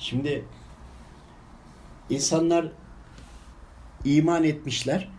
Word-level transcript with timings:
Şimdi 0.00 0.44
insanlar 2.10 2.72
iman 4.04 4.44
etmişler. 4.44 5.10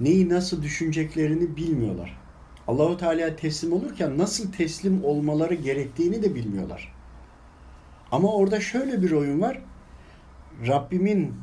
Neyi 0.00 0.28
nasıl 0.28 0.62
düşüneceklerini 0.62 1.56
bilmiyorlar. 1.56 2.20
Allahu 2.68 2.96
Teala 2.96 3.36
teslim 3.36 3.72
olurken 3.72 4.18
nasıl 4.18 4.52
teslim 4.52 5.04
olmaları 5.04 5.54
gerektiğini 5.54 6.22
de 6.22 6.34
bilmiyorlar. 6.34 6.92
Ama 8.12 8.32
orada 8.32 8.60
şöyle 8.60 9.02
bir 9.02 9.10
oyun 9.10 9.40
var. 9.40 9.62
Rabbimin 10.66 11.34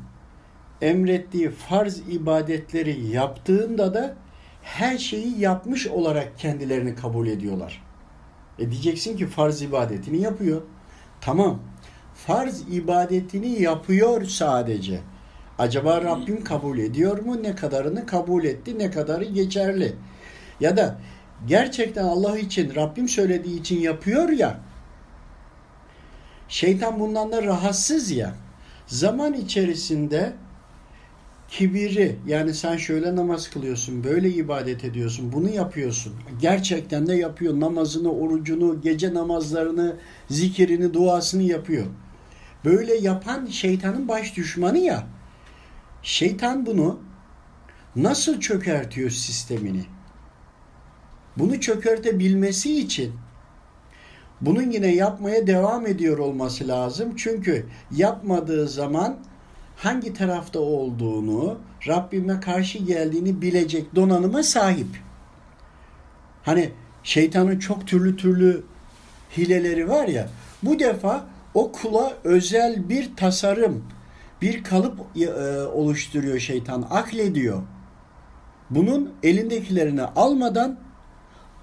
emrettiği 0.82 1.50
farz 1.50 1.98
ibadetleri 1.98 3.06
yaptığında 3.06 3.94
da 3.94 4.16
her 4.62 4.98
şeyi 4.98 5.40
yapmış 5.40 5.86
olarak 5.86 6.38
kendilerini 6.38 6.94
kabul 6.94 7.26
ediyorlar. 7.26 7.82
E 8.58 8.70
diyeceksin 8.70 9.16
ki 9.16 9.26
farz 9.26 9.62
ibadetini 9.62 10.20
yapıyor. 10.20 10.62
Tamam. 11.20 11.58
Farz 12.26 12.62
ibadetini 12.72 13.62
yapıyor 13.62 14.24
sadece. 14.24 15.00
Acaba 15.58 16.02
Rabbim 16.02 16.44
kabul 16.44 16.78
ediyor 16.78 17.18
mu? 17.18 17.42
Ne 17.42 17.54
kadarını 17.54 18.06
kabul 18.06 18.44
etti? 18.44 18.78
Ne 18.78 18.90
kadarı 18.90 19.24
geçerli? 19.24 19.96
Ya 20.60 20.76
da 20.76 20.98
gerçekten 21.46 22.04
Allah 22.04 22.38
için 22.38 22.74
Rabbim 22.74 23.08
söylediği 23.08 23.60
için 23.60 23.80
yapıyor 23.80 24.28
ya. 24.28 24.60
Şeytan 26.48 27.00
bundan 27.00 27.32
da 27.32 27.42
rahatsız 27.42 28.10
ya. 28.10 28.34
Zaman 28.86 29.32
içerisinde 29.32 30.32
kibiri 31.48 32.16
yani 32.26 32.54
sen 32.54 32.76
şöyle 32.76 33.16
namaz 33.16 33.50
kılıyorsun, 33.50 34.04
böyle 34.04 34.30
ibadet 34.30 34.84
ediyorsun, 34.84 35.32
bunu 35.32 35.50
yapıyorsun. 35.50 36.12
Gerçekten 36.40 37.06
de 37.06 37.14
yapıyor. 37.14 37.60
Namazını, 37.60 38.12
orucunu, 38.12 38.80
gece 38.80 39.14
namazlarını, 39.14 39.96
zikirini, 40.30 40.94
duasını 40.94 41.42
yapıyor. 41.42 41.86
Böyle 42.64 42.94
yapan 42.94 43.46
şeytanın 43.46 44.08
baş 44.08 44.36
düşmanı 44.36 44.78
ya. 44.78 45.06
Şeytan 46.02 46.66
bunu 46.66 47.00
nasıl 47.96 48.40
çökertiyor 48.40 49.10
sistemini? 49.10 49.84
Bunu 51.36 51.60
çökertebilmesi 51.60 52.80
için 52.80 53.12
bunun 54.40 54.70
yine 54.70 54.94
yapmaya 54.94 55.46
devam 55.46 55.86
ediyor 55.86 56.18
olması 56.18 56.68
lazım. 56.68 57.16
Çünkü 57.16 57.66
yapmadığı 57.90 58.68
zaman 58.68 59.16
hangi 59.76 60.12
tarafta 60.12 60.60
olduğunu, 60.60 61.58
Rabbime 61.88 62.40
karşı 62.40 62.78
geldiğini 62.78 63.42
bilecek 63.42 63.94
donanıma 63.94 64.42
sahip. 64.42 64.88
Hani 66.42 66.70
şeytanın 67.02 67.58
çok 67.58 67.86
türlü 67.86 68.16
türlü 68.16 68.64
hileleri 69.36 69.88
var 69.88 70.08
ya. 70.08 70.28
Bu 70.62 70.78
defa 70.78 71.26
o 71.58 71.72
kula 71.72 72.12
özel 72.24 72.88
bir 72.88 73.16
tasarım, 73.16 73.84
bir 74.42 74.64
kalıp 74.64 75.00
e, 75.16 75.28
oluşturuyor 75.62 76.38
şeytan, 76.38 76.86
aklediyor. 76.90 77.62
Bunun 78.70 79.12
elindekilerini 79.22 80.02
almadan 80.02 80.78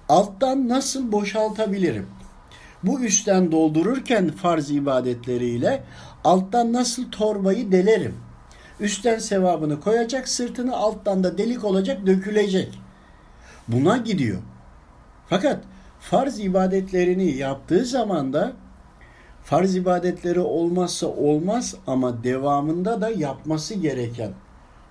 alttan 0.08 0.68
nasıl 0.68 1.12
boşaltabilirim? 1.12 2.06
Bu 2.82 3.00
üstten 3.00 3.52
doldururken 3.52 4.28
farz 4.28 4.70
ibadetleriyle 4.70 5.84
alttan 6.24 6.72
nasıl 6.72 7.10
torbayı 7.10 7.72
delerim? 7.72 8.14
Üstten 8.80 9.18
sevabını 9.18 9.80
koyacak, 9.80 10.28
sırtını 10.28 10.76
alttan 10.76 11.24
da 11.24 11.38
delik 11.38 11.64
olacak, 11.64 12.06
dökülecek. 12.06 12.80
Buna 13.68 13.96
gidiyor. 13.96 14.38
Fakat 15.28 15.64
farz 16.00 16.40
ibadetlerini 16.40 17.36
yaptığı 17.36 17.84
zaman 17.84 18.32
da 18.32 18.52
farz 19.46 19.76
ibadetleri 19.76 20.40
olmazsa 20.40 21.06
olmaz 21.06 21.74
ama 21.86 22.24
devamında 22.24 23.00
da 23.00 23.10
yapması 23.10 23.74
gereken 23.74 24.32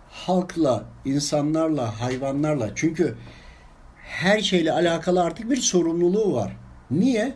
halkla, 0.09 0.83
insanlarla, 1.05 2.01
hayvanlarla 2.01 2.69
çünkü 2.75 3.15
her 3.95 4.39
şeyle 4.39 4.71
alakalı 4.71 5.23
artık 5.23 5.49
bir 5.51 5.57
sorumluluğu 5.57 6.33
var. 6.33 6.57
Niye? 6.91 7.33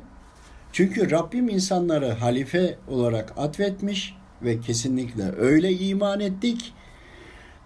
Çünkü 0.72 1.12
Rabbim 1.12 1.50
insanları 1.50 2.12
halife 2.12 2.78
olarak 2.88 3.34
atfetmiş 3.38 4.16
ve 4.42 4.60
kesinlikle 4.60 5.32
öyle 5.38 5.72
iman 5.72 6.20
ettik. 6.20 6.74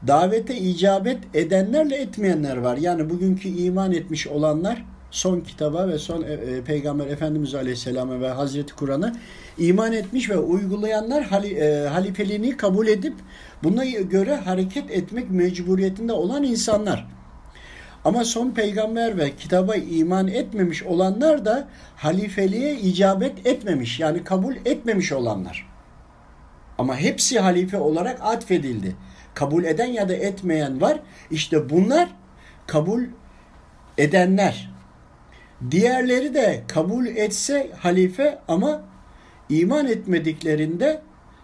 Davete 0.07 0.57
icabet 0.57 1.35
edenlerle 1.35 1.95
etmeyenler 1.95 2.57
var. 2.57 2.77
Yani 2.77 3.09
bugünkü 3.09 3.49
iman 3.49 3.91
etmiş 3.91 4.27
olanlar 4.27 4.85
son 5.13 5.41
kitaba 5.41 5.87
ve 5.87 5.99
son 5.99 6.21
e, 6.21 6.33
e, 6.33 6.61
Peygamber 6.61 7.07
Efendimiz 7.07 7.55
Aleyhisselam'a 7.55 8.21
ve 8.21 8.29
Hazreti 8.29 8.75
Kur'an'a 8.75 9.13
iman 9.57 9.93
etmiş 9.93 10.29
ve 10.29 10.37
uygulayanlar 10.37 11.23
hali, 11.23 11.53
e, 11.53 11.87
halifeliğini 11.87 12.57
kabul 12.57 12.87
edip 12.87 13.13
buna 13.63 13.85
göre 13.85 14.35
hareket 14.35 14.91
etmek 14.91 15.31
mecburiyetinde 15.31 16.13
olan 16.13 16.43
insanlar. 16.43 17.07
Ama 18.05 18.25
son 18.25 18.51
peygamber 18.51 19.17
ve 19.17 19.35
kitaba 19.35 19.75
iman 19.75 20.27
etmemiş 20.27 20.83
olanlar 20.83 21.45
da 21.45 21.67
halifeliğe 21.95 22.75
icabet 22.75 23.47
etmemiş 23.47 23.99
yani 23.99 24.23
kabul 24.23 24.55
etmemiş 24.65 25.11
olanlar. 25.11 25.69
Ama 26.77 26.97
hepsi 26.97 27.39
halife 27.39 27.77
olarak 27.77 28.21
atfedildi. 28.21 28.95
Kabul 29.33 29.63
eden 29.63 29.87
ya 29.87 30.09
da 30.09 30.13
etmeyen 30.13 30.81
var. 30.81 30.99
İşte 31.31 31.69
bunlar 31.69 32.09
kabul 32.67 33.03
edenler. 33.97 34.72
Diğerleri 35.71 36.33
de 36.33 36.63
kabul 36.67 37.05
etse 37.05 37.71
halife 37.79 38.39
ama 38.47 38.81
iman 39.49 39.87
etmediklerinde 39.87 41.01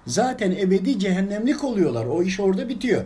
zaten 0.07 0.51
ebedi 0.51 0.99
cehennemlik 0.99 1.63
oluyorlar. 1.63 2.05
O 2.05 2.23
iş 2.23 2.39
orada 2.39 2.69
bitiyor. 2.69 3.05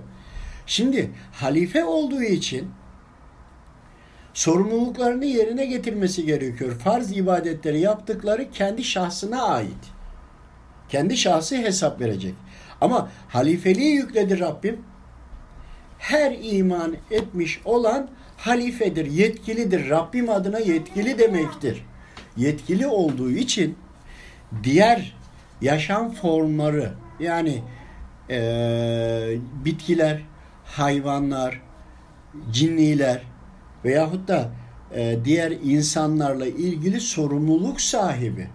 Şimdi 0.66 1.12
halife 1.31 1.85
olduğu 1.85 2.24
için 2.24 2.69
sorumluluklarını 4.34 5.25
yerine 5.25 5.66
getirmesi 5.66 6.25
gerekiyor. 6.25 6.72
Farz 6.79 7.18
ibadetleri 7.18 7.80
yaptıkları 7.80 8.51
kendi 8.51 8.84
şahsına 8.84 9.44
ait. 9.44 9.94
Kendi 10.90 11.18
şahsı 11.18 11.56
hesap 11.57 12.01
verecek. 12.01 12.34
Ama 12.81 13.09
halifeliği 13.30 13.94
yükledi 13.94 14.40
Rabbim. 14.40 14.81
Her 15.97 16.38
iman 16.41 16.95
etmiş 17.12 17.62
olan 17.66 18.09
halifedir, 18.45 19.05
yetkilidir. 19.05 19.89
Rabbim 19.89 20.29
adına 20.29 20.59
yetkili 20.59 21.19
demektir. 21.19 21.85
Yetkili 22.37 22.87
olduğu 22.87 23.31
için 23.31 23.75
diğer 24.63 25.15
yaşam 25.61 26.11
formları 26.11 26.93
yani 27.19 27.63
e, 28.29 28.37
bitkiler, 29.65 30.21
hayvanlar, 30.65 31.61
cinniler 32.51 33.21
veyahut 33.85 34.27
da 34.27 34.51
e, 34.95 35.17
diğer 35.25 35.51
insanlarla 35.51 36.45
ilgili 36.45 36.99
sorumluluk 36.99 37.81
sahibi. 37.81 38.47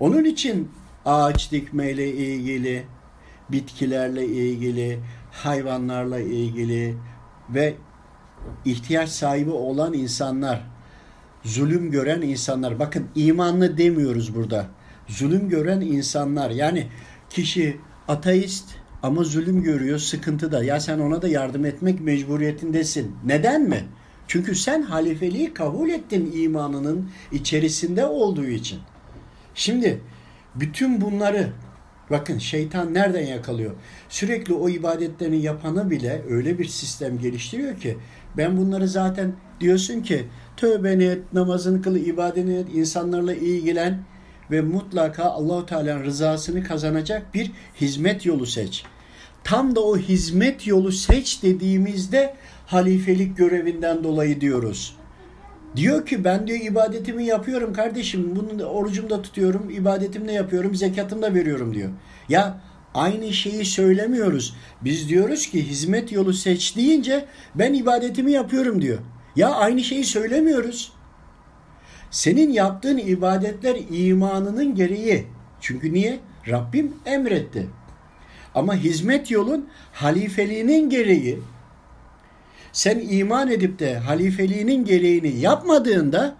Onun 0.00 0.24
için 0.24 0.70
ağaç 1.04 1.52
dikmeyle 1.52 2.08
ilgili, 2.08 2.84
bitkilerle 3.50 4.26
ilgili, 4.26 4.98
hayvanlarla 5.30 6.20
ilgili 6.20 6.94
ve 7.54 7.74
ihtiyaç 8.64 9.08
sahibi 9.08 9.50
olan 9.50 9.92
insanlar, 9.94 10.62
zulüm 11.44 11.90
gören 11.90 12.22
insanlar. 12.22 12.78
Bakın 12.78 13.06
imanlı 13.14 13.78
demiyoruz 13.78 14.34
burada. 14.34 14.66
Zulüm 15.08 15.48
gören 15.48 15.80
insanlar. 15.80 16.50
Yani 16.50 16.88
kişi 17.30 17.76
ateist 18.08 18.64
ama 19.02 19.24
zulüm 19.24 19.62
görüyor, 19.62 19.98
sıkıntı 19.98 20.52
da. 20.52 20.64
Ya 20.64 20.80
sen 20.80 20.98
ona 20.98 21.22
da 21.22 21.28
yardım 21.28 21.64
etmek 21.64 22.00
mecburiyetindesin. 22.00 23.16
Neden 23.24 23.62
mi? 23.62 23.84
Çünkü 24.28 24.54
sen 24.54 24.82
halifeliği 24.82 25.54
kabul 25.54 25.88
ettin 25.88 26.32
imanının 26.34 27.10
içerisinde 27.32 28.06
olduğu 28.06 28.46
için. 28.46 28.78
Şimdi 29.54 30.00
bütün 30.54 31.00
bunları 31.00 31.52
bakın 32.10 32.38
şeytan 32.38 32.94
nereden 32.94 33.26
yakalıyor? 33.26 33.72
Sürekli 34.08 34.54
o 34.54 34.68
ibadetlerini 34.68 35.42
yapanı 35.42 35.90
bile 35.90 36.22
öyle 36.30 36.58
bir 36.58 36.64
sistem 36.64 37.18
geliştiriyor 37.18 37.76
ki 37.80 37.98
ben 38.36 38.56
bunları 38.56 38.88
zaten 38.88 39.32
diyorsun 39.60 40.00
ki 40.00 40.26
tövbeni 40.56 41.04
et, 41.04 41.32
namazını 41.32 41.82
kıl, 41.82 41.96
ibadetini 41.96 42.56
et, 42.56 42.66
insanlarla 42.74 43.34
ilgilen 43.34 44.02
ve 44.50 44.60
mutlaka 44.60 45.24
Allahu 45.24 45.66
Teala'nın 45.66 46.04
rızasını 46.04 46.64
kazanacak 46.64 47.34
bir 47.34 47.50
hizmet 47.80 48.26
yolu 48.26 48.46
seç. 48.46 48.84
Tam 49.44 49.76
da 49.76 49.80
o 49.80 49.98
hizmet 49.98 50.66
yolu 50.66 50.92
seç 50.92 51.42
dediğimizde 51.42 52.34
halifelik 52.66 53.36
görevinden 53.36 54.04
dolayı 54.04 54.40
diyoruz. 54.40 54.97
Diyor 55.76 56.06
ki 56.06 56.24
ben 56.24 56.46
diyor 56.46 56.60
ibadetimi 56.60 57.24
yapıyorum 57.24 57.72
kardeşim. 57.72 58.36
Bunu 58.36 58.64
orucumu 58.64 59.10
da 59.10 59.22
tutuyorum, 59.22 59.70
ibadetimi 59.70 60.28
de 60.28 60.32
yapıyorum, 60.32 60.74
zekatımı 60.74 61.22
da 61.22 61.34
veriyorum 61.34 61.74
diyor. 61.74 61.90
Ya 62.28 62.60
aynı 62.94 63.32
şeyi 63.32 63.64
söylemiyoruz. 63.64 64.56
Biz 64.84 65.08
diyoruz 65.08 65.46
ki 65.46 65.68
hizmet 65.68 66.12
yolu 66.12 66.32
seç 66.32 66.76
deyince 66.76 67.24
ben 67.54 67.74
ibadetimi 67.74 68.32
yapıyorum 68.32 68.82
diyor. 68.82 68.98
Ya 69.36 69.50
aynı 69.50 69.84
şeyi 69.84 70.04
söylemiyoruz. 70.04 70.92
Senin 72.10 72.52
yaptığın 72.52 72.98
ibadetler 72.98 73.76
imanının 73.90 74.74
gereği. 74.74 75.26
Çünkü 75.60 75.92
niye? 75.92 76.18
Rabbim 76.48 76.92
emretti. 77.06 77.66
Ama 78.54 78.74
hizmet 78.74 79.30
yolun 79.30 79.68
halifeliğinin 79.92 80.90
gereği 80.90 81.38
sen 82.72 83.02
iman 83.08 83.50
edip 83.50 83.78
de 83.78 83.98
halifeliğinin 83.98 84.84
gereğini 84.84 85.40
yapmadığında 85.40 86.36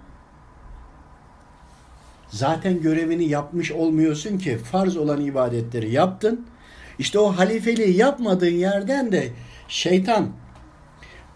zaten 2.30 2.82
görevini 2.82 3.28
yapmış 3.28 3.72
olmuyorsun 3.72 4.38
ki 4.38 4.58
farz 4.58 4.96
olan 4.96 5.20
ibadetleri 5.20 5.92
yaptın. 5.92 6.46
İşte 6.98 7.18
o 7.18 7.32
halifeliği 7.32 7.96
yapmadığın 7.96 8.54
yerden 8.54 9.12
de 9.12 9.28
şeytan 9.68 10.28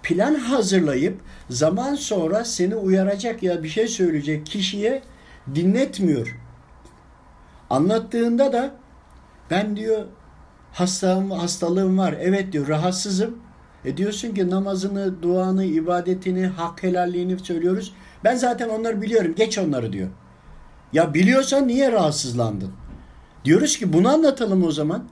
plan 0.02 0.34
hazırlayıp 0.34 1.20
zaman 1.50 1.94
sonra 1.94 2.44
seni 2.44 2.74
uyaracak 2.76 3.42
ya 3.42 3.62
bir 3.62 3.68
şey 3.68 3.88
söyleyecek 3.88 4.46
kişiye 4.46 5.02
dinletmiyor. 5.54 6.38
Anlattığında 7.70 8.52
da 8.52 8.74
ben 9.50 9.76
diyor 9.76 10.06
hastalığım, 10.72 11.30
hastalığım 11.30 11.98
var. 11.98 12.14
Evet 12.20 12.52
diyor 12.52 12.68
rahatsızım. 12.68 13.41
E 13.84 13.96
diyorsun 13.96 14.34
ki 14.34 14.50
namazını, 14.50 15.22
duanı, 15.22 15.64
ibadetini, 15.64 16.46
hak 16.46 16.82
helalliğini 16.82 17.38
söylüyoruz. 17.38 17.94
Ben 18.24 18.36
zaten 18.36 18.68
onları 18.68 19.02
biliyorum. 19.02 19.34
Geç 19.36 19.58
onları 19.58 19.92
diyor. 19.92 20.08
Ya 20.92 21.14
biliyorsan 21.14 21.68
niye 21.68 21.92
rahatsızlandın? 21.92 22.70
Diyoruz 23.44 23.78
ki 23.78 23.92
bunu 23.92 24.08
anlatalım 24.08 24.64
o 24.64 24.70
zaman. 24.70 25.04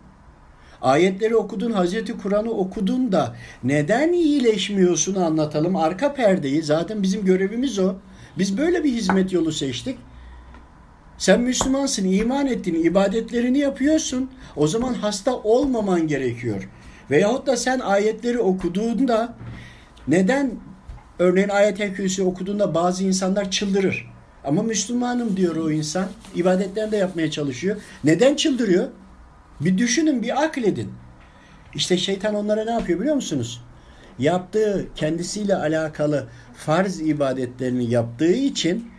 Ayetleri 0.82 1.36
okudun, 1.36 1.72
Hazreti 1.72 2.18
Kur'an'ı 2.18 2.50
okudun 2.50 3.12
da 3.12 3.36
neden 3.64 4.12
iyileşmiyorsun 4.12 5.14
anlatalım. 5.14 5.76
Arka 5.76 6.14
perdeyi 6.14 6.62
zaten 6.62 7.02
bizim 7.02 7.24
görevimiz 7.24 7.78
o. 7.78 7.94
Biz 8.38 8.58
böyle 8.58 8.84
bir 8.84 8.92
hizmet 8.92 9.32
yolu 9.32 9.52
seçtik. 9.52 9.98
Sen 11.18 11.40
Müslümansın, 11.40 12.04
iman 12.04 12.46
ettin, 12.46 12.84
ibadetlerini 12.84 13.58
yapıyorsun. 13.58 14.30
O 14.56 14.66
zaman 14.66 14.94
hasta 14.94 15.36
olmaman 15.36 16.08
gerekiyor. 16.08 16.68
Veyahut 17.10 17.46
da 17.46 17.56
sen 17.56 17.78
ayetleri 17.78 18.38
okuduğunda 18.38 19.34
neden 20.08 20.50
örneğin 21.18 21.48
ayet-i 21.48 22.22
okuduğunda 22.22 22.74
bazı 22.74 23.04
insanlar 23.04 23.50
çıldırır. 23.50 24.10
Ama 24.44 24.62
Müslümanım 24.62 25.36
diyor 25.36 25.56
o 25.56 25.70
insan. 25.70 26.06
İbadetlerini 26.34 26.92
de 26.92 26.96
yapmaya 26.96 27.30
çalışıyor. 27.30 27.76
Neden 28.04 28.36
çıldırıyor? 28.36 28.88
Bir 29.60 29.78
düşünün, 29.78 30.22
bir 30.22 30.42
akledin. 30.42 30.92
İşte 31.74 31.96
şeytan 31.96 32.34
onlara 32.34 32.64
ne 32.64 32.70
yapıyor 32.70 33.00
biliyor 33.00 33.14
musunuz? 33.14 33.62
Yaptığı 34.18 34.88
kendisiyle 34.96 35.56
alakalı 35.56 36.26
farz 36.56 37.00
ibadetlerini 37.00 37.90
yaptığı 37.90 38.32
için 38.32 38.90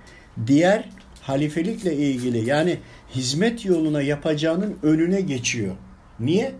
diğer 0.47 0.89
halifelikle 1.21 1.95
ilgili 1.95 2.49
yani 2.49 2.77
hizmet 3.15 3.65
yoluna 3.65 4.01
yapacağının 4.01 4.77
önüne 4.83 5.21
geçiyor. 5.21 5.75
Niye? 6.19 6.55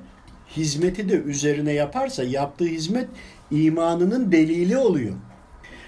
Hizmeti 0.58 1.10
de 1.10 1.14
üzerine 1.14 1.74
yaparsa 1.74 2.24
yaptığı 2.24 2.66
hizmet 2.66 3.08
imanının 3.52 4.32
delili 4.32 4.78
oluyor. 4.78 5.14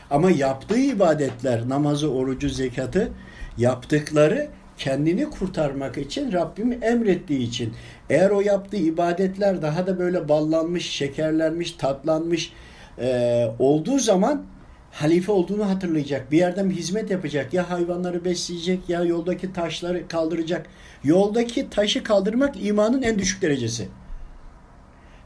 Ama 0.09 0.31
yaptığı 0.31 0.79
ibadetler, 0.79 1.69
namazı, 1.69 2.11
orucu, 2.11 2.49
zekatı 2.49 3.11
yaptıkları 3.57 4.47
kendini 4.77 5.29
kurtarmak 5.29 5.97
için 5.97 6.31
Rabbim 6.31 6.83
emrettiği 6.83 7.47
için. 7.47 7.73
Eğer 8.09 8.29
o 8.29 8.41
yaptığı 8.41 8.77
ibadetler 8.77 9.61
daha 9.61 9.87
da 9.87 9.99
böyle 9.99 10.29
ballanmış, 10.29 10.89
şekerlenmiş, 10.89 11.71
tatlanmış 11.71 12.53
e, 12.99 13.47
olduğu 13.59 13.99
zaman 13.99 14.43
halife 14.91 15.31
olduğunu 15.31 15.69
hatırlayacak. 15.69 16.31
Bir 16.31 16.37
yerden 16.37 16.69
bir 16.69 16.75
hizmet 16.75 17.11
yapacak. 17.11 17.53
Ya 17.53 17.69
hayvanları 17.69 18.25
besleyecek 18.25 18.89
ya 18.89 19.03
yoldaki 19.03 19.53
taşları 19.53 20.07
kaldıracak. 20.07 20.65
Yoldaki 21.03 21.69
taşı 21.69 22.03
kaldırmak 22.03 22.65
imanın 22.65 23.01
en 23.01 23.19
düşük 23.19 23.41
derecesi. 23.41 23.87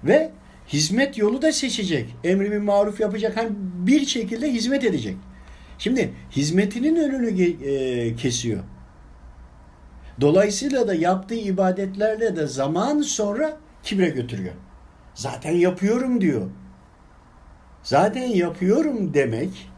Ve 0.04 0.32
hizmet 0.68 1.18
yolu 1.18 1.42
da 1.42 1.52
seçecek. 1.52 2.16
Emri 2.24 2.52
bir 2.52 2.58
maruf 2.58 3.00
yapacak. 3.00 3.38
Hani 3.38 3.50
bir 3.88 4.06
şekilde 4.06 4.54
hizmet 4.54 4.84
edecek. 4.84 5.18
Şimdi 5.78 6.14
hizmetinin 6.32 6.96
önünü 6.96 7.42
e, 7.42 8.16
kesiyor. 8.16 8.64
Dolayısıyla 10.22 10.88
da 10.88 10.94
yaptığı 10.94 11.36
ibadetlerle 11.36 12.36
de 12.36 12.48
zaman 12.48 13.02
sonra 13.02 13.58
kibre 13.84 14.10
götürüyor. 14.10 14.54
Zaten 15.14 15.52
yapıyorum 15.52 16.22
diyor. 16.22 16.50
Zaten 17.84 18.28
yapıyorum 18.28 19.14
demek 19.14 19.70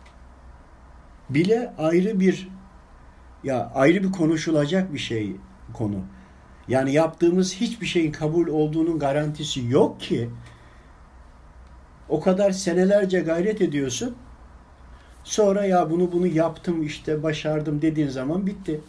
bile 1.29 1.73
ayrı 1.77 2.19
bir 2.19 2.49
ya 3.43 3.71
ayrı 3.75 4.03
bir 4.03 4.11
konuşulacak 4.11 4.93
bir 4.93 4.99
şey 4.99 5.35
konu. 5.73 6.01
Yani 6.69 6.93
yaptığımız 6.93 7.55
hiçbir 7.55 7.85
şeyin 7.85 8.11
kabul 8.11 8.47
olduğunun 8.47 8.99
garantisi 8.99 9.67
yok 9.67 9.99
ki. 9.99 10.29
O 12.09 12.19
kadar 12.19 12.51
senelerce 12.51 13.19
gayret 13.19 13.61
ediyorsun. 13.61 14.15
Sonra 15.23 15.65
ya 15.65 15.89
bunu 15.89 16.11
bunu 16.11 16.27
yaptım 16.27 16.83
işte 16.83 17.23
başardım 17.23 17.81
dediğin 17.81 18.07
zaman 18.07 18.47
bitti. 18.47 18.81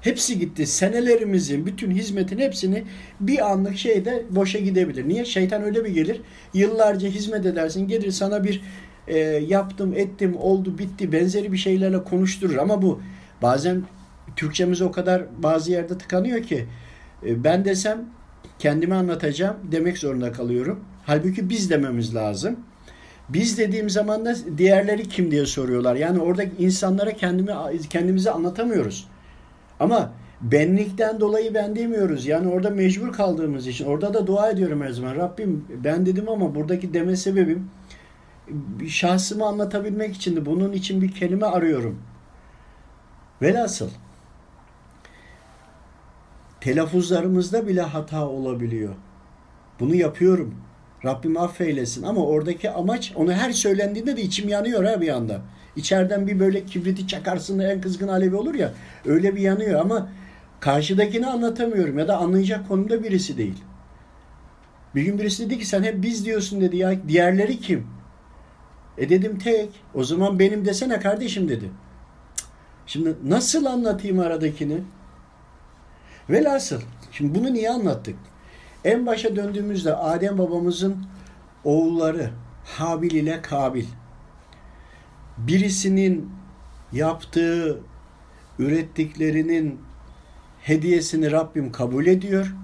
Hepsi 0.00 0.38
gitti. 0.38 0.66
Senelerimizin 0.66 1.66
bütün 1.66 1.90
hizmetin 1.90 2.38
hepsini 2.38 2.84
bir 3.20 3.50
anlık 3.50 3.76
şeyde 3.76 4.22
boşa 4.30 4.58
gidebilir. 4.58 5.08
Niye? 5.08 5.24
Şeytan 5.24 5.62
öyle 5.62 5.84
bir 5.84 5.90
gelir. 5.90 6.20
Yıllarca 6.54 7.08
hizmet 7.08 7.46
edersin. 7.46 7.88
Gelir 7.88 8.10
sana 8.10 8.44
bir 8.44 8.62
e, 9.08 9.18
yaptım, 9.48 9.94
ettim, 9.96 10.36
oldu, 10.36 10.78
bitti 10.78 11.12
benzeri 11.12 11.52
bir 11.52 11.56
şeylerle 11.56 12.04
konuşturur. 12.04 12.56
Ama 12.56 12.82
bu 12.82 13.00
bazen 13.42 13.82
Türkçemiz 14.36 14.82
o 14.82 14.92
kadar 14.92 15.22
bazı 15.42 15.72
yerde 15.72 15.98
tıkanıyor 15.98 16.42
ki 16.42 16.66
ben 17.24 17.64
desem 17.64 18.04
kendimi 18.58 18.94
anlatacağım 18.94 19.56
demek 19.72 19.98
zorunda 19.98 20.32
kalıyorum. 20.32 20.84
Halbuki 21.06 21.48
biz 21.48 21.70
dememiz 21.70 22.14
lazım. 22.14 22.56
Biz 23.28 23.58
dediğim 23.58 23.90
zaman 23.90 24.24
da 24.24 24.34
diğerleri 24.58 25.08
kim 25.08 25.30
diye 25.30 25.46
soruyorlar. 25.46 25.96
Yani 25.96 26.20
orada 26.20 26.42
insanlara 26.58 27.12
kendimi 27.12 27.52
kendimizi 27.90 28.30
anlatamıyoruz. 28.30 29.08
Ama 29.80 30.12
benlikten 30.40 31.20
dolayı 31.20 31.54
ben 31.54 31.76
demiyoruz. 31.76 32.26
Yani 32.26 32.48
orada 32.48 32.70
mecbur 32.70 33.12
kaldığımız 33.12 33.66
için. 33.66 33.84
Orada 33.84 34.14
da 34.14 34.26
dua 34.26 34.50
ediyorum 34.50 34.82
her 34.82 34.90
zaman. 34.90 35.16
Rabbim 35.16 35.64
ben 35.84 36.06
dedim 36.06 36.28
ama 36.28 36.54
buradaki 36.54 36.94
deme 36.94 37.16
sebebim 37.16 37.70
şahsımı 38.88 39.46
anlatabilmek 39.46 40.16
için 40.16 40.36
de 40.36 40.46
bunun 40.46 40.72
için 40.72 41.02
bir 41.02 41.12
kelime 41.12 41.46
arıyorum. 41.46 41.98
Velhasıl 43.42 43.90
telaffuzlarımızda 46.64 47.68
bile 47.68 47.82
hata 47.82 48.28
olabiliyor. 48.28 48.94
Bunu 49.80 49.94
yapıyorum. 49.94 50.54
Rabbim 51.04 51.36
affeylesin 51.36 52.02
ama 52.02 52.26
oradaki 52.26 52.70
amaç 52.70 53.12
onu 53.16 53.32
her 53.32 53.52
söylendiğinde 53.52 54.16
de 54.16 54.22
içim 54.22 54.48
yanıyor 54.48 54.84
ha 54.84 55.00
bir 55.00 55.08
anda. 55.08 55.40
İçeriden 55.76 56.26
bir 56.26 56.40
böyle 56.40 56.64
kibriti 56.64 57.08
çakarsın 57.08 57.58
en 57.58 57.80
kızgın 57.80 58.08
alevi 58.08 58.36
olur 58.36 58.54
ya 58.54 58.72
öyle 59.04 59.36
bir 59.36 59.40
yanıyor 59.40 59.80
ama 59.80 60.08
karşıdakini 60.60 61.26
anlatamıyorum 61.26 61.98
ya 61.98 62.08
da 62.08 62.16
anlayacak 62.16 62.68
konumda 62.68 63.02
birisi 63.02 63.38
değil. 63.38 63.64
Bir 64.94 65.02
gün 65.02 65.18
birisi 65.18 65.46
dedi 65.46 65.58
ki 65.58 65.66
sen 65.66 65.82
hep 65.82 66.02
biz 66.02 66.24
diyorsun 66.24 66.60
dedi 66.60 66.76
ya 66.76 67.08
diğerleri 67.08 67.60
kim? 67.60 67.86
E 68.98 69.08
dedim 69.08 69.38
tek. 69.38 69.68
O 69.94 70.04
zaman 70.04 70.38
benim 70.38 70.64
desene 70.64 71.00
kardeşim 71.00 71.48
dedi. 71.48 71.70
Şimdi 72.86 73.14
nasıl 73.24 73.64
anlatayım 73.64 74.18
aradakini? 74.18 74.80
Velhasıl 76.30 76.80
şimdi 77.12 77.38
bunu 77.38 77.52
niye 77.52 77.70
anlattık? 77.70 78.16
En 78.84 79.06
başa 79.06 79.36
döndüğümüzde 79.36 79.96
Adem 79.96 80.38
babamızın 80.38 80.96
oğulları 81.64 82.30
Habil 82.64 83.10
ile 83.10 83.42
Kabil 83.42 83.84
birisinin 85.38 86.30
yaptığı 86.92 87.80
ürettiklerinin 88.58 89.80
hediyesini 90.62 91.30
Rabbim 91.30 91.72
kabul 91.72 92.06
ediyor. 92.06 92.54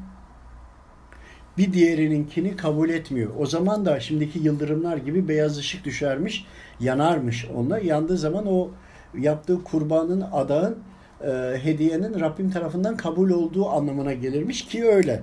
Bir 1.58 1.72
diğerininkini 1.72 2.56
kabul 2.56 2.88
etmiyor. 2.88 3.30
O 3.38 3.46
zaman 3.46 3.86
da 3.86 4.00
şimdiki 4.00 4.38
yıldırımlar 4.38 4.96
gibi 4.96 5.28
beyaz 5.28 5.58
ışık 5.58 5.84
düşermiş, 5.84 6.46
yanarmış 6.80 7.46
onlar. 7.54 7.80
Yandığı 7.80 8.16
zaman 8.18 8.46
o 8.46 8.70
yaptığı 9.18 9.64
kurbanın, 9.64 10.20
adağın, 10.32 10.78
e, 11.24 11.58
hediyenin 11.62 12.20
Rabbim 12.20 12.50
tarafından 12.50 12.96
kabul 12.96 13.30
olduğu 13.30 13.68
anlamına 13.68 14.12
gelirmiş 14.12 14.64
ki 14.64 14.84
öyle. 14.84 15.22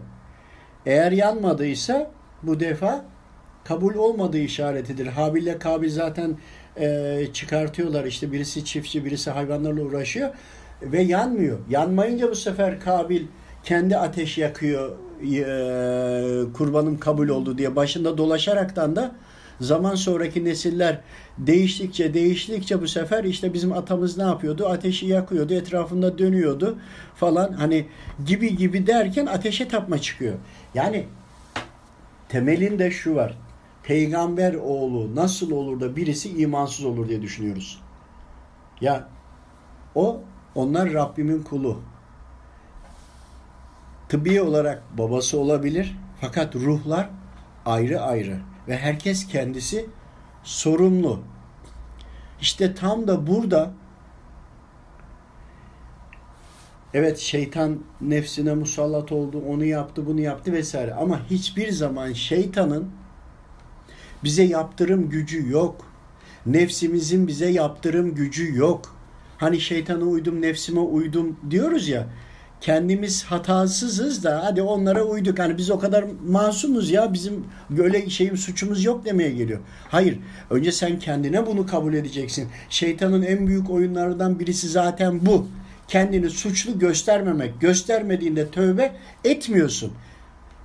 Eğer 0.86 1.12
yanmadıysa 1.12 2.12
bu 2.44 2.60
defa 2.60 3.06
kabul 3.64 3.96
olmadığı 3.96 4.38
işaretidir. 4.38 5.08
Habil 5.08 5.44
ile 5.44 5.60
Kabil 5.60 5.90
zaten 5.90 6.38
e, 6.80 7.20
çıkartıyorlar. 7.34 8.06
İşte 8.06 8.32
birisi 8.32 8.66
çiftçi, 8.66 9.06
birisi 9.06 9.32
hayvanlarla 9.32 9.84
uğraşıyor 9.84 10.30
ve 10.82 11.02
yanmıyor. 11.02 11.60
Yanmayınca 11.70 12.30
bu 12.30 12.36
sefer 12.36 12.80
Kabil 12.80 13.26
kendi 13.64 13.98
ateş 13.98 14.38
yakıyor 14.38 14.92
e, 15.24 16.54
kurbanım 16.54 17.00
kabul 17.00 17.30
oldu 17.30 17.58
diye 17.58 17.76
başında 17.76 18.18
dolaşaraktan 18.18 18.96
da 18.96 19.12
Zaman 19.62 19.96
sonraki 19.96 20.46
nesiller 20.46 21.02
değiştikçe 21.38 22.14
değiştikçe 22.14 22.82
bu 22.82 22.88
sefer 22.88 23.24
işte 23.24 23.54
bizim 23.54 23.74
atamız 23.74 24.18
ne 24.18 24.24
yapıyordu? 24.24 24.68
Ateşi 24.68 25.06
yakıyordu, 25.06 25.54
etrafında 25.54 26.18
dönüyordu 26.18 26.78
falan 27.16 27.52
hani 27.54 27.88
gibi 28.26 28.58
gibi 28.58 28.88
derken 28.88 29.26
ateşe 29.26 29.68
tapma 29.68 30.00
çıkıyor. 30.00 30.36
Yani 30.74 31.06
temelinde 32.30 32.92
şu 32.92 33.16
var. 33.16 33.38
Peygamber 33.84 34.54
oğlu 34.54 35.16
nasıl 35.16 35.52
olur 35.52 35.80
da 35.80 35.96
birisi 35.96 36.38
imansız 36.42 36.86
olur 36.86 37.10
diye 37.10 37.22
düşünüyoruz. 37.22 37.82
Ya 38.82 39.10
o 39.96 40.22
onlar 40.56 40.94
Rabbimin 40.94 41.44
kulu. 41.44 41.82
Tıbbi 44.10 44.42
olarak 44.42 44.84
babası 44.98 45.40
olabilir 45.40 45.96
fakat 46.22 46.56
ruhlar 46.56 47.10
ayrı 47.66 48.02
ayrı 48.02 48.38
ve 48.68 48.78
herkes 48.78 49.28
kendisi 49.28 49.86
sorumlu. 50.44 51.20
İşte 52.42 52.76
tam 52.76 53.08
da 53.08 53.28
burada 53.28 53.74
evet 56.94 57.18
şeytan 57.18 57.80
nefsine 58.02 58.54
musallat 58.54 59.12
oldu, 59.12 59.42
onu 59.48 59.66
yaptı, 59.66 60.06
bunu 60.06 60.22
yaptı 60.22 60.54
vesaire 60.54 60.94
ama 60.94 61.30
hiçbir 61.30 61.72
zaman 61.72 62.14
şeytanın 62.14 62.90
bize 64.24 64.44
yaptırım 64.44 65.10
gücü 65.10 65.50
yok. 65.50 65.86
Nefsimizin 66.46 67.28
bize 67.28 67.50
yaptırım 67.50 68.16
gücü 68.16 68.58
yok. 68.58 68.96
Hani 69.38 69.60
şeytana 69.60 70.04
uydum, 70.04 70.42
nefsime 70.42 70.80
uydum 70.80 71.40
diyoruz 71.50 71.90
ya 71.90 72.08
kendimiz 72.62 73.24
hatasızız 73.24 74.24
da 74.24 74.44
hadi 74.44 74.62
onlara 74.62 75.04
uyduk. 75.04 75.40
Hani 75.40 75.58
biz 75.58 75.72
o 75.72 75.80
kadar 75.80 76.06
masumuz 76.28 76.92
ya 76.92 77.14
bizim 77.14 77.46
böyle 77.70 78.10
şeyim 78.10 78.38
suçumuz 78.38 78.84
yok 78.84 79.06
demeye 79.06 79.32
geliyor. 79.32 79.60
Hayır. 79.90 80.20
Önce 80.50 80.72
sen 80.72 81.00
kendine 81.00 81.46
bunu 81.46 81.66
kabul 81.66 81.94
edeceksin. 81.94 82.50
Şeytanın 82.70 83.22
en 83.22 83.48
büyük 83.48 83.70
oyunlarından 83.70 84.40
birisi 84.40 84.68
zaten 84.70 85.26
bu. 85.26 85.48
Kendini 85.88 86.30
suçlu 86.30 86.80
göstermemek. 86.80 87.62
Göstermediğinde 87.62 88.52
tövbe 88.52 88.96
etmiyorsun. 89.24 89.94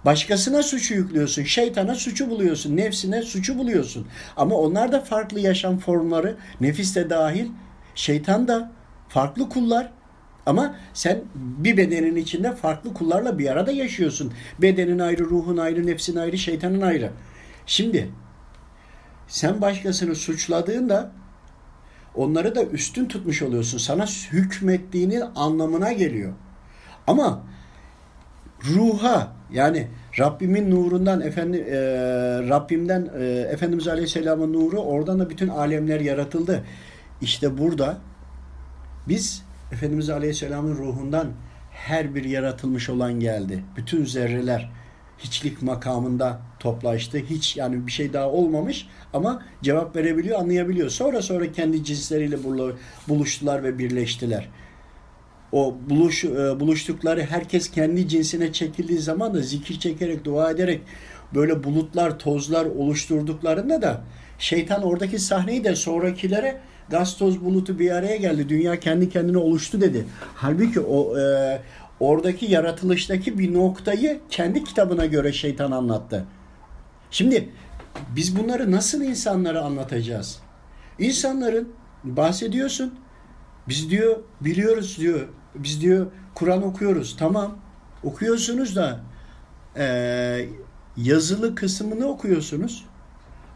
Başkasına 0.04 0.62
suçu 0.62 0.94
yüklüyorsun. 0.94 1.44
Şeytana 1.44 1.94
suçu 1.94 2.30
buluyorsun. 2.30 2.76
Nefsine 2.76 3.22
suçu 3.22 3.58
buluyorsun. 3.58 4.06
Ama 4.36 4.54
onlar 4.54 4.92
da 4.92 5.00
farklı 5.00 5.40
yaşam 5.40 5.78
formları. 5.78 6.36
Nefis 6.60 6.96
de 6.96 7.10
dahil. 7.10 7.48
Şeytan 7.94 8.48
da 8.48 8.72
farklı 9.08 9.48
kullar. 9.48 9.90
Ama 10.46 10.76
sen 10.94 11.20
bir 11.34 11.76
bedenin 11.76 12.16
içinde 12.16 12.54
farklı 12.54 12.94
kullarla 12.94 13.38
bir 13.38 13.50
arada 13.50 13.72
yaşıyorsun. 13.72 14.32
Bedenin 14.58 14.98
ayrı, 14.98 15.24
ruhun 15.24 15.56
ayrı, 15.56 15.86
nefsin 15.86 16.16
ayrı, 16.16 16.38
şeytanın 16.38 16.80
ayrı. 16.80 17.10
Şimdi 17.66 18.10
sen 19.28 19.60
başkasını 19.60 20.14
suçladığında 20.14 21.12
onları 22.14 22.54
da 22.54 22.64
üstün 22.64 23.06
tutmuş 23.06 23.42
oluyorsun. 23.42 23.78
Sana 23.78 24.06
hükmettiğinin 24.06 25.22
anlamına 25.36 25.92
geliyor. 25.92 26.32
Ama 27.06 27.42
ruha 28.64 29.32
yani 29.52 29.88
Rabbimin 30.18 30.70
nurundan 30.70 31.20
efendi 31.20 31.56
e, 31.56 31.78
Rabbimden 32.48 33.10
e, 33.18 33.24
Efendimiz 33.24 33.88
Aleyhisselam'ın 33.88 34.52
nuru 34.52 34.78
oradan 34.78 35.18
da 35.18 35.30
bütün 35.30 35.48
alemler 35.48 36.00
yaratıldı. 36.00 36.64
İşte 37.20 37.58
burada 37.58 37.98
biz 39.08 39.42
Efendimiz 39.72 40.10
Aleyhisselam'ın 40.10 40.76
ruhundan 40.76 41.32
her 41.70 42.14
bir 42.14 42.24
yaratılmış 42.24 42.88
olan 42.88 43.20
geldi. 43.20 43.64
Bütün 43.76 44.04
zerreler 44.04 44.70
hiçlik 45.18 45.62
makamında 45.62 46.40
toplaştı. 46.60 47.18
Hiç 47.18 47.56
yani 47.56 47.86
bir 47.86 47.92
şey 47.92 48.12
daha 48.12 48.30
olmamış 48.30 48.86
ama 49.12 49.42
cevap 49.62 49.96
verebiliyor, 49.96 50.40
anlayabiliyor. 50.40 50.88
Sonra 50.88 51.22
sonra 51.22 51.52
kendi 51.52 51.84
cinsleriyle 51.84 52.38
buluştular 53.08 53.62
ve 53.62 53.78
birleştiler. 53.78 54.48
O 55.52 55.76
buluş, 55.90 56.24
e, 56.24 56.60
buluştukları 56.60 57.22
herkes 57.22 57.70
kendi 57.70 58.08
cinsine 58.08 58.52
çekildiği 58.52 58.98
zaman 58.98 59.34
da 59.34 59.40
zikir 59.40 59.78
çekerek, 59.78 60.24
dua 60.24 60.50
ederek 60.50 60.80
böyle 61.34 61.64
bulutlar, 61.64 62.18
tozlar 62.18 62.66
oluşturduklarında 62.66 63.82
da 63.82 64.04
şeytan 64.38 64.82
oradaki 64.82 65.18
sahneyi 65.18 65.64
de 65.64 65.76
sonrakilere 65.76 66.60
gaz 66.90 67.16
toz 67.16 67.44
bulutu 67.44 67.78
bir 67.78 67.90
araya 67.90 68.16
geldi. 68.16 68.48
Dünya 68.48 68.80
kendi 68.80 69.08
kendine 69.08 69.38
oluştu 69.38 69.80
dedi. 69.80 70.06
Halbuki 70.34 70.80
o 70.80 71.18
e, 71.18 71.58
oradaki 72.00 72.46
yaratılıştaki 72.46 73.38
bir 73.38 73.54
noktayı 73.54 74.20
kendi 74.30 74.64
kitabına 74.64 75.06
göre 75.06 75.32
şeytan 75.32 75.70
anlattı. 75.70 76.24
Şimdi 77.10 77.48
biz 78.16 78.36
bunları 78.36 78.70
nasıl 78.70 79.02
insanlara 79.02 79.60
anlatacağız? 79.60 80.38
İnsanların 80.98 81.68
bahsediyorsun. 82.04 82.94
Biz 83.68 83.90
diyor 83.90 84.16
biliyoruz 84.40 84.96
diyor. 85.00 85.28
Biz 85.54 85.80
diyor 85.80 86.06
Kur'an 86.34 86.62
okuyoruz. 86.62 87.16
Tamam. 87.18 87.58
Okuyorsunuz 88.04 88.76
da 88.76 89.00
e, 89.76 90.46
yazılı 90.96 91.54
kısmını 91.54 92.06
okuyorsunuz. 92.06 92.84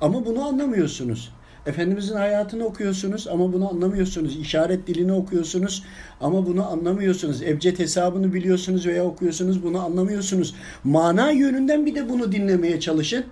Ama 0.01 0.27
bunu 0.27 0.45
anlamıyorsunuz. 0.45 1.33
Efendimizin 1.67 2.17
hayatını 2.17 2.65
okuyorsunuz 2.65 3.29
ama 3.29 3.53
bunu 3.53 3.71
anlamıyorsunuz. 3.71 4.37
İşaret 4.37 4.87
dilini 4.87 5.13
okuyorsunuz 5.13 5.85
ama 6.21 6.47
bunu 6.47 6.71
anlamıyorsunuz. 6.71 7.43
Ebced 7.43 7.79
hesabını 7.79 8.35
biliyorsunuz 8.35 8.87
veya 8.87 9.05
okuyorsunuz 9.05 9.63
bunu 9.63 9.85
anlamıyorsunuz. 9.85 10.55
Mana 10.85 11.31
yönünden 11.31 11.87
bir 11.87 11.95
de 11.95 12.09
bunu 12.09 12.33
dinlemeye 12.33 12.81
çalışın. 12.81 13.25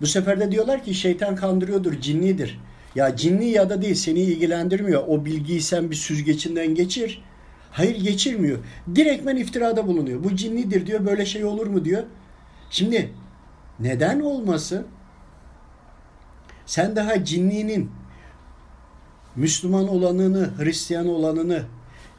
Bu 0.00 0.06
sefer 0.06 0.40
de 0.40 0.52
diyorlar 0.52 0.84
ki 0.84 0.94
şeytan 0.94 1.36
kandırıyordur, 1.36 2.00
cinlidir. 2.00 2.60
Ya 2.94 3.16
cinli 3.16 3.44
ya 3.44 3.70
da 3.70 3.82
değil 3.82 3.94
seni 3.94 4.20
ilgilendirmiyor. 4.20 5.04
O 5.08 5.24
bilgiyi 5.24 5.60
sen 5.60 5.90
bir 5.90 5.96
süzgecinden 5.96 6.74
geçir. 6.74 7.22
Hayır 7.70 7.96
geçirmiyor. 8.04 8.58
Direktmen 8.94 9.36
iftirada 9.36 9.86
bulunuyor. 9.86 10.24
Bu 10.24 10.36
cinlidir 10.36 10.86
diyor. 10.86 11.06
Böyle 11.06 11.26
şey 11.26 11.44
olur 11.44 11.66
mu 11.66 11.84
diyor. 11.84 12.02
Şimdi 12.70 13.10
neden 13.80 14.20
olmasın? 14.20 14.86
Sen 16.66 16.96
daha 16.96 17.24
cinlinin 17.24 17.90
Müslüman 19.36 19.88
olanını, 19.88 20.50
Hristiyan 20.58 21.08
olanını, 21.08 21.62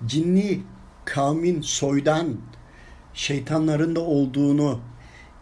cinni 0.05 0.61
kavmin 1.05 1.61
soydan, 1.61 2.37
şeytanların 3.13 3.95
da 3.95 4.01
olduğunu, 4.01 4.79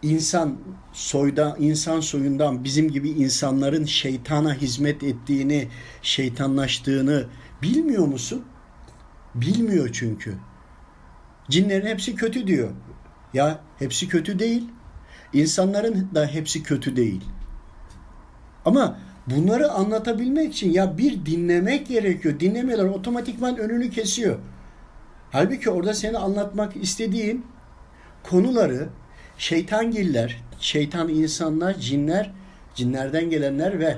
insan 0.02 0.58
soyda 0.92 1.56
insan 1.58 2.00
soyundan 2.00 2.64
bizim 2.64 2.90
gibi 2.90 3.10
insanların 3.10 3.84
şeytana 3.84 4.54
hizmet 4.54 5.02
ettiğini, 5.02 5.68
şeytanlaştığını 6.02 7.26
bilmiyor 7.62 8.06
musun? 8.06 8.44
Bilmiyor 9.34 9.90
çünkü. 9.92 10.34
Cinlerin 11.50 11.86
hepsi 11.86 12.14
kötü 12.14 12.46
diyor. 12.46 12.70
Ya 13.34 13.60
hepsi 13.78 14.08
kötü 14.08 14.38
değil. 14.38 14.68
İnsanların 15.32 16.08
da 16.14 16.26
hepsi 16.26 16.62
kötü 16.62 16.96
değil. 16.96 17.24
Ama 18.66 18.98
bunları 19.26 19.70
anlatabilmek 19.70 20.52
için 20.52 20.72
ya 20.72 20.98
bir 20.98 21.26
dinlemek 21.26 21.88
gerekiyor. 21.88 22.40
Dinlemeler 22.40 22.84
otomatikman 22.84 23.56
önünü 23.58 23.90
kesiyor. 23.90 24.38
Halbuki 25.30 25.70
orada 25.70 25.94
seni 25.94 26.18
anlatmak 26.18 26.76
istediğin 26.76 27.46
konuları 28.22 28.88
şeytangiller, 29.38 30.42
şeytan 30.60 31.08
insanlar, 31.08 31.74
cinler, 31.74 32.32
cinlerden 32.74 33.30
gelenler 33.30 33.78
ve 33.78 33.96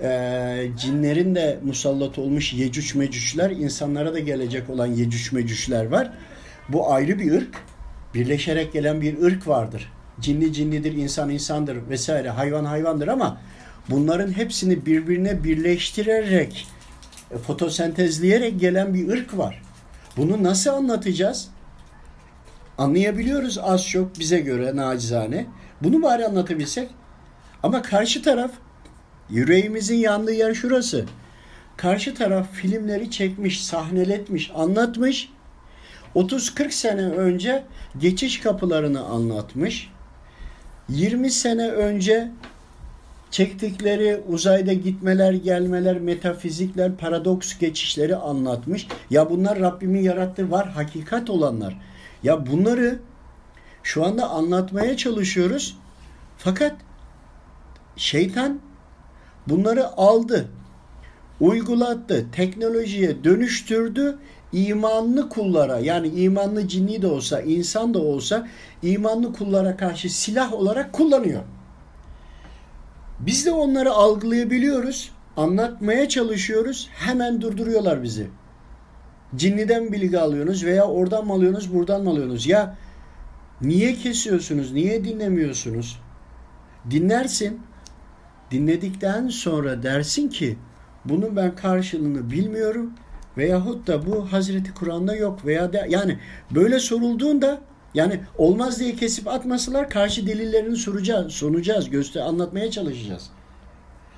e, 0.00 0.70
cinlerin 0.78 1.34
de 1.34 1.58
musallat 1.64 2.18
olmuş 2.18 2.52
yecüc 2.52 2.98
mecücler, 2.98 3.50
insanlara 3.50 4.14
da 4.14 4.18
gelecek 4.18 4.70
olan 4.70 4.86
yecüc 4.86 5.36
mecücler 5.36 5.86
var. 5.86 6.12
Bu 6.68 6.92
ayrı 6.92 7.18
bir 7.18 7.32
ırk. 7.32 7.54
Birleşerek 8.14 8.72
gelen 8.72 9.00
bir 9.00 9.22
ırk 9.22 9.48
vardır. 9.48 9.92
Cinli 10.20 10.52
cinlidir, 10.52 10.92
insan 10.92 11.30
insandır 11.30 11.88
vesaire, 11.88 12.30
hayvan 12.30 12.64
hayvandır 12.64 13.08
ama 13.08 13.40
bunların 13.90 14.32
hepsini 14.32 14.86
birbirine 14.86 15.44
birleştirerek 15.44 16.66
e, 17.30 17.38
fotosentezleyerek 17.38 18.60
gelen 18.60 18.94
bir 18.94 19.08
ırk 19.08 19.38
var. 19.38 19.62
Bunu 20.16 20.42
nasıl 20.42 20.70
anlatacağız? 20.70 21.48
Anlayabiliyoruz 22.78 23.58
az 23.58 23.88
çok 23.88 24.18
bize 24.18 24.38
göre 24.40 24.76
nacizane. 24.76 25.46
Bunu 25.82 26.02
bari 26.02 26.26
anlatabilsek. 26.26 26.88
Ama 27.62 27.82
karşı 27.82 28.22
taraf 28.22 28.50
yüreğimizin 29.30 29.96
yandığı 29.96 30.32
yer 30.32 30.54
şurası. 30.54 31.04
Karşı 31.76 32.14
taraf 32.14 32.52
filmleri 32.52 33.10
çekmiş, 33.10 33.64
sahneletmiş, 33.64 34.50
anlatmış. 34.54 35.28
30-40 36.14 36.70
sene 36.70 37.02
önce 37.02 37.64
geçiş 37.98 38.40
kapılarını 38.40 39.04
anlatmış. 39.04 39.90
20 40.88 41.30
sene 41.30 41.68
önce 41.68 42.28
çektikleri 43.30 44.22
uzayda 44.28 44.72
gitmeler, 44.72 45.32
gelmeler, 45.32 46.00
metafizikler, 46.00 46.96
paradoks 46.96 47.58
geçişleri 47.58 48.16
anlatmış. 48.16 48.86
Ya 49.10 49.30
bunlar 49.30 49.60
Rabbimin 49.60 50.02
yarattığı 50.02 50.50
var, 50.50 50.68
hakikat 50.68 51.30
olanlar. 51.30 51.80
Ya 52.22 52.46
bunları 52.46 52.98
şu 53.82 54.04
anda 54.04 54.30
anlatmaya 54.30 54.96
çalışıyoruz. 54.96 55.78
Fakat 56.38 56.72
şeytan 57.96 58.60
bunları 59.46 59.88
aldı, 59.88 60.48
uygulattı, 61.40 62.26
teknolojiye 62.32 63.24
dönüştürdü, 63.24 64.18
imanlı 64.52 65.28
kullara 65.28 65.78
yani 65.78 66.08
imanlı 66.08 66.68
cinni 66.68 67.02
de 67.02 67.06
olsa, 67.06 67.40
insan 67.40 67.94
da 67.94 67.98
olsa 67.98 68.48
imanlı 68.82 69.32
kullara 69.32 69.76
karşı 69.76 70.10
silah 70.14 70.52
olarak 70.52 70.92
kullanıyor. 70.92 71.42
Biz 73.20 73.46
de 73.46 73.52
onları 73.52 73.92
algılayabiliyoruz, 73.92 75.12
anlatmaya 75.36 76.08
çalışıyoruz, 76.08 76.88
hemen 76.94 77.40
durduruyorlar 77.40 78.02
bizi. 78.02 78.26
Cinniden 79.36 79.92
bilgi 79.92 80.18
alıyorsunuz 80.18 80.64
veya 80.64 80.84
oradan 80.84 81.26
mı 81.26 81.32
alıyorsunuz, 81.32 81.74
buradan 81.74 82.02
mı 82.02 82.10
alıyorsunuz? 82.10 82.46
Ya 82.46 82.76
niye 83.60 83.94
kesiyorsunuz, 83.94 84.72
niye 84.72 85.04
dinlemiyorsunuz? 85.04 86.00
Dinlersin, 86.90 87.60
dinledikten 88.50 89.28
sonra 89.28 89.82
dersin 89.82 90.28
ki 90.28 90.58
bunun 91.04 91.36
ben 91.36 91.54
karşılığını 91.54 92.30
bilmiyorum 92.30 92.92
veyahut 93.38 93.86
da 93.86 94.06
bu 94.06 94.32
Hazreti 94.32 94.74
Kur'an'da 94.74 95.16
yok 95.16 95.46
veya 95.46 95.72
da 95.72 95.86
yani 95.88 96.18
böyle 96.50 96.78
sorulduğunda 96.78 97.60
yani 97.96 98.20
olmaz 98.38 98.80
diye 98.80 98.96
kesip 98.96 99.28
atmasalar 99.28 99.90
karşı 99.90 100.26
delillerini 100.26 100.76
soracağız, 100.76 101.32
sunacağız, 101.32 101.90
göster 101.90 102.20
anlatmaya 102.20 102.70
çalışacağız. 102.70 103.30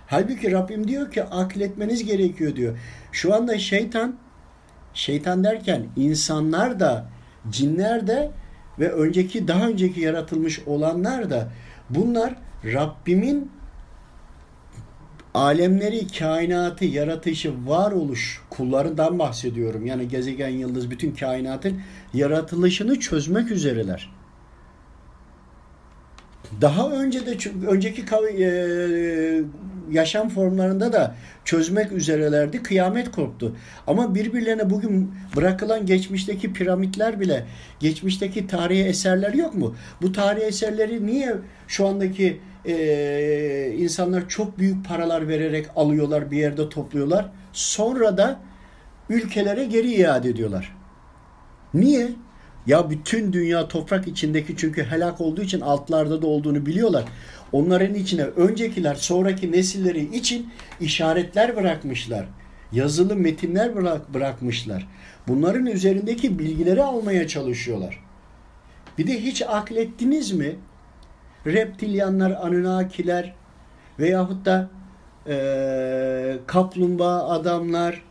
Halbuki 0.07 0.53
Rabbim 0.53 0.89
diyor 0.89 1.13
ki 1.13 1.25
akletmeniz 1.25 2.05
gerekiyor 2.05 2.57
diyor. 2.57 2.79
Şu 3.13 3.35
anda 3.35 3.59
şeytan 3.59 4.17
şeytan 4.95 5.45
derken 5.45 5.87
insanlar 5.97 6.81
da 6.81 7.09
cinler 7.51 8.07
de 8.07 8.31
ve 8.79 8.93
önceki 8.93 9.49
daha 9.49 9.69
önceki 9.69 10.01
yaratılmış 10.01 10.61
olanlar 10.67 11.31
da 11.31 11.49
bunlar 11.91 12.35
Rabbimin 12.65 13.51
alemleri, 15.39 16.07
kainatı, 16.19 16.85
yaratışı, 16.85 17.53
varoluş 17.67 18.41
kullarından 18.51 19.19
bahsediyorum. 19.19 19.87
Yani 19.87 20.09
gezegen, 20.09 20.49
yıldız, 20.49 20.91
bütün 20.91 21.13
kainatın 21.13 21.81
yaratılışını 22.15 23.01
çözmek 23.01 23.51
üzereler. 23.51 24.11
Daha 26.61 26.91
önce 26.91 27.27
de 27.27 27.37
önceki 27.69 28.05
e, 28.41 29.43
yaşam 29.91 30.29
formlarında 30.29 30.93
da 30.93 31.15
çözmek 31.45 31.93
üzerelerdi. 31.93 32.63
Kıyamet 32.63 33.11
korktu. 33.11 33.57
Ama 33.87 34.15
birbirlerine 34.15 34.71
bugün 34.71 35.15
bırakılan 35.37 35.87
geçmişteki 35.87 36.53
piramitler 36.53 37.21
bile, 37.21 37.47
geçmişteki 37.81 38.47
tarihi 38.47 38.85
eserler 38.85 39.35
yok 39.35 39.55
mu? 39.55 39.75
Bu 40.03 40.13
tarihi 40.13 40.45
eserleri 40.45 41.07
niye 41.07 41.37
şu 41.69 41.87
andaki 41.87 42.41
e, 42.69 43.75
insanlar 43.79 44.29
çok 44.29 44.59
büyük 44.59 44.87
paralar 44.89 45.29
vererek 45.29 45.67
alıyorlar, 45.77 46.31
bir 46.31 46.37
yerde 46.37 46.69
topluyorlar. 46.69 47.27
Sonra 47.53 48.17
da 48.17 48.41
ülkelere 49.09 49.65
geri 49.65 49.95
iade 49.95 50.29
ediyorlar. 50.29 50.77
Niye? 51.75 52.09
Ya 52.67 52.91
bütün 52.91 53.33
dünya 53.33 53.69
toprak 53.69 54.09
içindeki 54.09 54.57
çünkü 54.57 54.85
helak 54.85 55.21
olduğu 55.21 55.43
için 55.43 55.61
altlarda 55.61 56.23
da 56.23 56.27
olduğunu 56.27 56.67
biliyorlar. 56.67 57.05
Onların 57.53 57.95
içine 57.95 58.23
öncekiler 58.23 58.95
sonraki 58.95 59.53
nesilleri 59.53 60.17
için 60.17 60.51
işaretler 60.81 61.57
bırakmışlar. 61.57 62.27
Yazılı 62.73 63.17
metinler 63.17 63.77
bırak, 63.77 64.15
bırakmışlar. 64.15 64.89
Bunların 65.29 65.67
üzerindeki 65.67 66.39
bilgileri 66.39 66.83
almaya 66.83 67.29
çalışıyorlar. 67.29 68.05
Bir 68.99 69.07
de 69.07 69.23
hiç 69.23 69.43
aklettiniz 69.43 70.33
mi? 70.33 70.57
Reptilyanlar, 71.53 72.31
anunnakiler 72.31 73.35
veyahut 73.99 74.45
da 74.45 74.71
e, 75.27 76.39
kaplumbağa 76.47 77.29
adamlar 77.29 78.03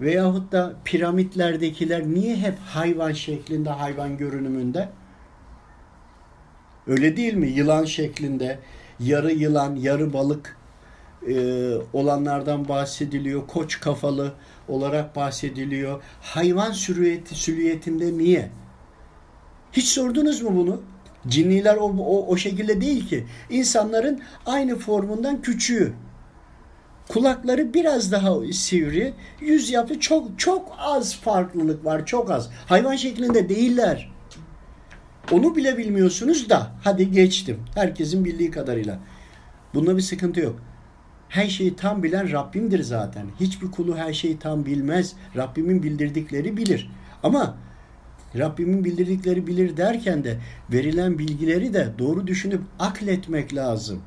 veyahut 0.00 0.52
da 0.52 0.74
piramitlerdekiler 0.84 2.06
niye 2.06 2.36
hep 2.36 2.58
hayvan 2.58 3.12
şeklinde, 3.12 3.70
hayvan 3.70 4.16
görünümünde? 4.16 4.88
Öyle 6.86 7.16
değil 7.16 7.34
mi? 7.34 7.48
Yılan 7.48 7.84
şeklinde, 7.84 8.58
yarı 9.00 9.32
yılan, 9.32 9.76
yarı 9.76 10.12
balık 10.12 10.56
e, 11.28 11.34
olanlardan 11.92 12.68
bahsediliyor. 12.68 13.46
Koç 13.46 13.80
kafalı 13.80 14.32
olarak 14.68 15.16
bahsediliyor. 15.16 16.02
Hayvan 16.20 16.72
sürüyeti, 16.72 17.34
süliyetinde 17.34 18.18
niye? 18.18 18.50
Hiç 19.72 19.88
sordunuz 19.88 20.42
mu 20.42 20.56
bunu? 20.56 20.82
Cinniler 21.28 21.76
o, 21.76 21.84
o, 21.98 22.26
o 22.26 22.36
şekilde 22.36 22.80
değil 22.80 23.08
ki. 23.08 23.26
İnsanların 23.50 24.20
aynı 24.46 24.76
formundan 24.76 25.42
küçüğü. 25.42 25.92
Kulakları 27.08 27.74
biraz 27.74 28.12
daha 28.12 28.52
sivri, 28.52 29.14
yüz 29.40 29.70
yapı 29.70 30.00
çok 30.00 30.38
çok 30.38 30.72
az 30.78 31.16
farklılık 31.16 31.84
var, 31.84 32.06
çok 32.06 32.30
az. 32.30 32.50
Hayvan 32.66 32.96
şeklinde 32.96 33.48
değiller. 33.48 34.12
Onu 35.32 35.56
bile 35.56 35.78
bilmiyorsunuz 35.78 36.50
da 36.50 36.70
hadi 36.84 37.10
geçtim. 37.10 37.60
Herkesin 37.74 38.24
bildiği 38.24 38.50
kadarıyla. 38.50 38.98
Bunda 39.74 39.96
bir 39.96 40.02
sıkıntı 40.02 40.40
yok. 40.40 40.60
Her 41.28 41.48
şeyi 41.48 41.76
tam 41.76 42.02
bilen 42.02 42.32
Rabbimdir 42.32 42.82
zaten. 42.82 43.26
Hiçbir 43.40 43.70
kulu 43.70 43.96
her 43.96 44.12
şeyi 44.12 44.38
tam 44.38 44.66
bilmez. 44.66 45.12
Rabbimin 45.36 45.82
bildirdikleri 45.82 46.56
bilir. 46.56 46.90
Ama 47.22 47.56
Rabbimin 48.38 48.84
bildirdikleri 48.84 49.46
bilir 49.46 49.76
derken 49.76 50.24
de 50.24 50.38
verilen 50.72 51.18
bilgileri 51.18 51.74
de 51.74 51.88
doğru 51.98 52.26
düşünüp 52.26 52.60
akletmek 52.78 53.54
lazım. 53.54 54.02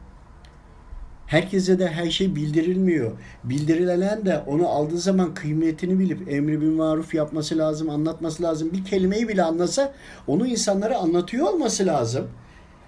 Herkese 1.27 1.79
de 1.79 1.87
her 1.87 2.09
şey 2.09 2.35
bildirilmiyor. 2.35 3.11
Bildirilen 3.43 4.25
de 4.25 4.37
onu 4.39 4.67
aldığı 4.67 4.97
zaman 4.97 5.33
kıymetini 5.33 5.99
bilip 5.99 6.31
emri 6.31 6.61
bin 6.61 6.73
maruf 6.73 7.13
yapması 7.13 7.57
lazım, 7.57 7.89
anlatması 7.89 8.43
lazım. 8.43 8.73
Bir 8.73 8.85
kelimeyi 8.85 9.27
bile 9.27 9.43
anlasa 9.43 9.93
onu 10.27 10.47
insanlara 10.47 10.97
anlatıyor 10.97 11.47
olması 11.47 11.85
lazım. 11.85 12.27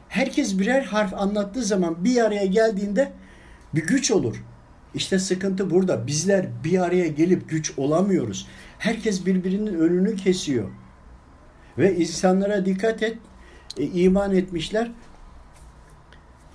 Herkes 0.10 0.60
birer 0.60 0.82
harf 0.82 1.14
anlattığı 1.14 1.64
zaman 1.64 2.04
bir 2.04 2.26
araya 2.26 2.46
geldiğinde 2.46 3.12
bir 3.76 3.88
güç 3.88 4.12
olur. 4.12 4.44
İşte 4.96 5.20
sıkıntı 5.20 5.70
burada. 5.70 6.08
Bizler 6.08 6.48
bir 6.64 6.80
araya 6.80 7.08
gelip 7.08 7.50
güç 7.50 7.74
olamıyoruz. 7.78 8.48
Herkes 8.80 9.26
birbirinin 9.26 9.74
önünü 9.74 10.16
kesiyor. 10.16 10.70
Ve 11.78 11.96
insanlara 11.96 12.66
dikkat 12.66 13.04
et, 13.04 13.18
e, 13.78 13.84
iman 13.84 14.36
etmişler. 14.36 14.92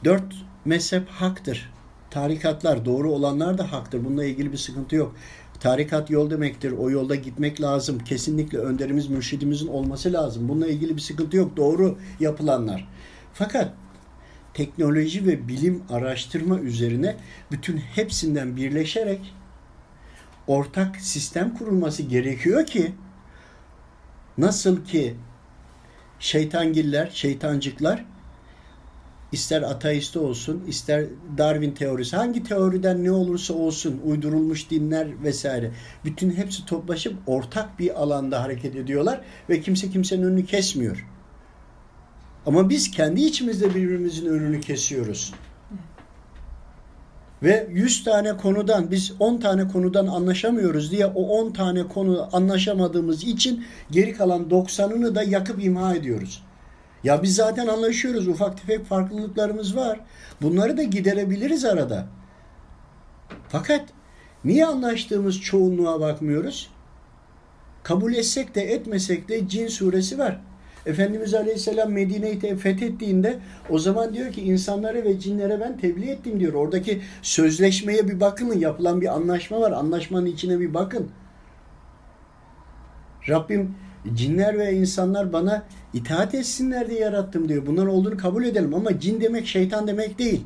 Dört 0.04 0.34
mezhep 0.64 1.08
haktır. 1.08 1.72
Tarikatlar 2.10 2.84
doğru 2.84 3.10
olanlar 3.10 3.58
da 3.58 3.72
haktır. 3.72 4.04
Bununla 4.04 4.24
ilgili 4.24 4.52
bir 4.52 4.56
sıkıntı 4.56 4.96
yok. 4.96 5.14
Tarikat 5.60 6.10
yol 6.10 6.30
demektir. 6.30 6.72
O 6.72 6.90
yolda 6.90 7.14
gitmek 7.14 7.60
lazım. 7.60 7.98
Kesinlikle 7.98 8.58
önderimiz, 8.58 9.08
mürşidimizin 9.08 9.66
olması 9.66 10.12
lazım. 10.12 10.48
Bununla 10.48 10.66
ilgili 10.66 10.96
bir 10.96 11.00
sıkıntı 11.00 11.36
yok. 11.36 11.56
Doğru 11.56 11.98
yapılanlar. 12.20 12.88
Fakat 13.34 13.74
teknoloji 14.54 15.26
ve 15.26 15.48
bilim 15.48 15.82
araştırma 15.90 16.58
üzerine 16.58 17.16
bütün 17.50 17.76
hepsinden 17.76 18.56
birleşerek 18.56 19.34
ortak 20.46 20.96
sistem 20.96 21.54
kurulması 21.56 22.02
gerekiyor 22.02 22.66
ki 22.66 22.92
Nasıl 24.38 24.84
ki 24.84 25.14
şeytangiller, 26.18 27.10
şeytancıklar 27.14 28.04
ister 29.32 29.62
ateist 29.62 30.16
olsun, 30.16 30.64
ister 30.68 31.04
Darwin 31.38 31.70
teorisi, 31.70 32.16
hangi 32.16 32.42
teoriden 32.44 33.04
ne 33.04 33.10
olursa 33.10 33.54
olsun, 33.54 34.00
uydurulmuş 34.04 34.70
dinler 34.70 35.22
vesaire, 35.22 35.70
bütün 36.04 36.30
hepsi 36.30 36.66
toplaşıp 36.66 37.14
ortak 37.26 37.78
bir 37.78 38.02
alanda 38.02 38.42
hareket 38.42 38.76
ediyorlar 38.76 39.20
ve 39.48 39.60
kimse 39.60 39.90
kimsenin 39.90 40.22
önünü 40.22 40.46
kesmiyor. 40.46 41.06
Ama 42.46 42.70
biz 42.70 42.90
kendi 42.90 43.22
içimizde 43.22 43.74
birbirimizin 43.74 44.26
önünü 44.26 44.60
kesiyoruz. 44.60 45.34
Ve 47.42 47.68
100 47.70 48.04
tane 48.04 48.36
konudan 48.36 48.90
biz 48.90 49.12
10 49.18 49.36
tane 49.36 49.68
konudan 49.68 50.06
anlaşamıyoruz 50.06 50.90
diye 50.90 51.06
o 51.06 51.22
10 51.22 51.52
tane 51.52 51.88
konu 51.88 52.28
anlaşamadığımız 52.32 53.24
için 53.24 53.64
geri 53.90 54.12
kalan 54.12 54.42
90'ını 54.42 55.14
da 55.14 55.22
yakıp 55.22 55.64
imha 55.64 55.94
ediyoruz. 55.94 56.42
Ya 57.04 57.22
biz 57.22 57.34
zaten 57.34 57.66
anlaşıyoruz. 57.66 58.28
Ufak 58.28 58.60
tefek 58.60 58.84
farklılıklarımız 58.86 59.76
var. 59.76 60.00
Bunları 60.42 60.76
da 60.76 60.82
giderebiliriz 60.82 61.64
arada. 61.64 62.06
Fakat 63.48 63.84
niye 64.44 64.66
anlaştığımız 64.66 65.40
çoğunluğa 65.40 66.00
bakmıyoruz? 66.00 66.70
Kabul 67.82 68.14
etsek 68.14 68.54
de 68.54 68.60
etmesek 68.60 69.28
de 69.28 69.48
cin 69.48 69.68
suresi 69.68 70.18
var. 70.18 70.40
Efendimiz 70.86 71.34
Aleyhisselam 71.34 71.92
Medine'yi 71.92 72.56
fethettiğinde 72.56 73.38
o 73.70 73.78
zaman 73.78 74.14
diyor 74.14 74.32
ki 74.32 74.42
insanlara 74.42 75.04
ve 75.04 75.20
cinlere 75.20 75.60
ben 75.60 75.78
tebliğ 75.78 76.10
ettim 76.10 76.40
diyor. 76.40 76.54
Oradaki 76.54 77.00
sözleşmeye 77.22 78.08
bir 78.08 78.20
bakın. 78.20 78.58
Yapılan 78.58 79.00
bir 79.00 79.14
anlaşma 79.14 79.60
var. 79.60 79.72
Anlaşmanın 79.72 80.26
içine 80.26 80.60
bir 80.60 80.74
bakın. 80.74 81.10
Rabbim 83.28 83.74
cinler 84.14 84.58
ve 84.58 84.72
insanlar 84.72 85.32
bana 85.32 85.64
itaat 85.94 86.34
etsinler 86.34 86.90
diye 86.90 87.00
yarattım 87.00 87.48
diyor. 87.48 87.66
Bunların 87.66 87.94
olduğunu 87.94 88.16
kabul 88.16 88.44
edelim 88.44 88.74
ama 88.74 89.00
cin 89.00 89.20
demek 89.20 89.46
şeytan 89.46 89.86
demek 89.86 90.18
değil. 90.18 90.44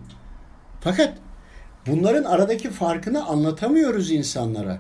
Fakat 0.81 1.18
Bunların 1.87 2.25
aradaki 2.25 2.70
farkını 2.70 3.27
anlatamıyoruz 3.27 4.11
insanlara. 4.11 4.79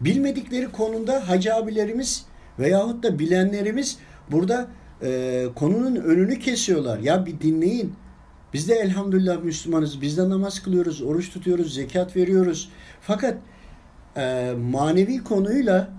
Bilmedikleri 0.00 0.72
konuda 0.72 1.28
hacı 1.28 1.54
abilerimiz 1.54 2.24
veyahut 2.58 3.02
da 3.02 3.18
bilenlerimiz 3.18 3.98
burada 4.30 4.66
e, 5.02 5.44
konunun 5.54 5.96
önünü 5.96 6.38
kesiyorlar. 6.38 6.98
Ya 6.98 7.26
bir 7.26 7.40
dinleyin. 7.40 7.94
Biz 8.54 8.68
de 8.68 8.74
elhamdülillah 8.74 9.42
Müslümanız. 9.42 10.00
Biz 10.00 10.18
de 10.18 10.28
namaz 10.28 10.62
kılıyoruz, 10.62 11.02
oruç 11.02 11.32
tutuyoruz, 11.32 11.74
zekat 11.74 12.16
veriyoruz. 12.16 12.70
Fakat 13.00 13.38
e, 14.16 14.52
manevi 14.70 15.24
konuyla 15.24 15.90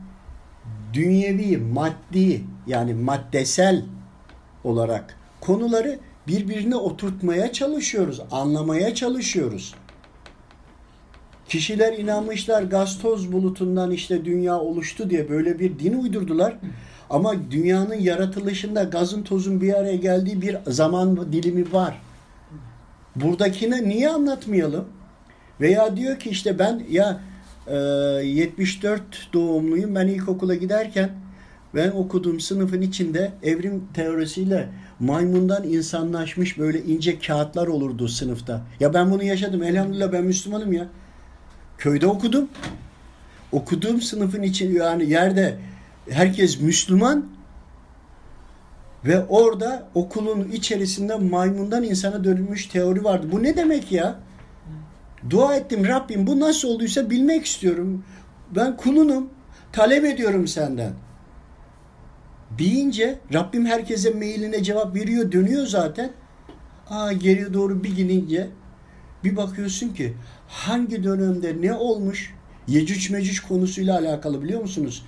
dünyevi, 0.94 1.58
maddi 1.58 2.44
yani 2.68 2.94
maddesel 2.94 3.86
olarak 4.64 5.16
konuları 5.42 6.00
birbirine 6.28 6.76
oturtmaya 6.76 7.52
çalışıyoruz, 7.52 8.22
anlamaya 8.32 8.96
çalışıyoruz. 8.96 9.76
Kişiler 11.48 11.98
inanmışlar 11.98 12.64
gaz 12.64 13.02
toz 13.02 13.32
bulutundan 13.32 13.92
işte 13.92 14.26
dünya 14.26 14.60
oluştu 14.60 15.10
diye 15.10 15.30
böyle 15.30 15.60
bir 15.60 15.80
din 15.80 15.94
uydurdular. 15.94 16.58
Ama 17.10 17.52
dünyanın 17.52 17.96
yaratılışında 17.96 18.84
gazın 18.84 19.24
tozun 19.24 19.62
bir 19.62 19.74
araya 19.74 19.96
geldiği 19.96 20.42
bir 20.42 20.58
zaman 20.68 21.34
dilimi 21.34 21.74
var. 21.74 22.02
Buradakini 23.16 23.90
niye 23.90 24.10
anlatmayalım? 24.10 24.86
Veya 25.62 25.98
diyor 25.98 26.20
ki 26.20 26.30
işte 26.30 26.60
ben 26.60 26.84
ya 26.90 27.22
e, 27.68 27.76
74 27.76 29.02
doğumluyum 29.34 29.96
ben 29.96 30.08
ilkokula 30.08 30.56
giderken 30.56 31.10
ben 31.76 31.92
okuduğum 31.92 32.40
sınıfın 32.40 32.82
içinde 32.82 33.32
evrim 33.44 33.84
teorisiyle 33.94 34.70
maymundan 35.00 35.64
insanlaşmış 35.64 36.58
böyle 36.58 36.84
ince 36.84 37.20
kağıtlar 37.20 37.68
olurdu 37.68 38.08
sınıfta. 38.08 38.62
Ya 38.80 38.94
ben 38.94 39.12
bunu 39.12 39.24
yaşadım. 39.24 39.64
Elhamdülillah 39.64 40.12
ben 40.12 40.24
Müslümanım 40.24 40.74
ya. 40.74 40.88
Köyde 41.78 42.08
okudum. 42.08 42.50
Okuduğum 43.52 44.02
sınıfın 44.02 44.42
için 44.42 44.76
yani 44.76 45.10
yerde 45.10 45.58
herkes 46.12 46.62
Müslüman 46.62 47.26
ve 49.06 49.26
orada 49.26 49.88
okulun 49.96 50.52
içerisinde 50.52 51.16
maymundan 51.16 51.84
insana 51.84 52.24
dönülmüş 52.24 52.66
teori 52.66 53.04
vardı. 53.04 53.28
Bu 53.32 53.44
ne 53.44 53.58
demek 53.58 53.92
ya? 53.92 54.20
Dua 55.30 55.56
ettim 55.56 55.88
Rabbim 55.88 56.28
bu 56.28 56.40
nasıl 56.40 56.68
olduysa 56.68 57.10
bilmek 57.10 57.46
istiyorum. 57.46 58.04
Ben 58.56 58.78
kulunum. 58.78 59.30
Talep 59.72 60.06
ediyorum 60.06 60.48
senden. 60.48 60.94
Deyince 62.58 63.20
Rabbim 63.34 63.66
herkese 63.66 64.10
mailine 64.10 64.64
cevap 64.64 64.96
veriyor 64.96 65.32
dönüyor 65.32 65.66
zaten. 65.66 66.12
Aa 66.90 67.14
geriye 67.14 67.54
doğru 67.54 67.84
bir 67.84 67.96
gidince 67.96 68.48
bir 69.24 69.36
bakıyorsun 69.36 69.90
ki 69.90 70.14
hangi 70.48 71.04
dönemde 71.04 71.62
ne 71.62 71.74
olmuş 71.74 72.34
Yecüc 72.68 73.14
Mecüc 73.14 73.48
konusuyla 73.48 74.00
alakalı 74.00 74.44
biliyor 74.44 74.62
musunuz? 74.62 75.06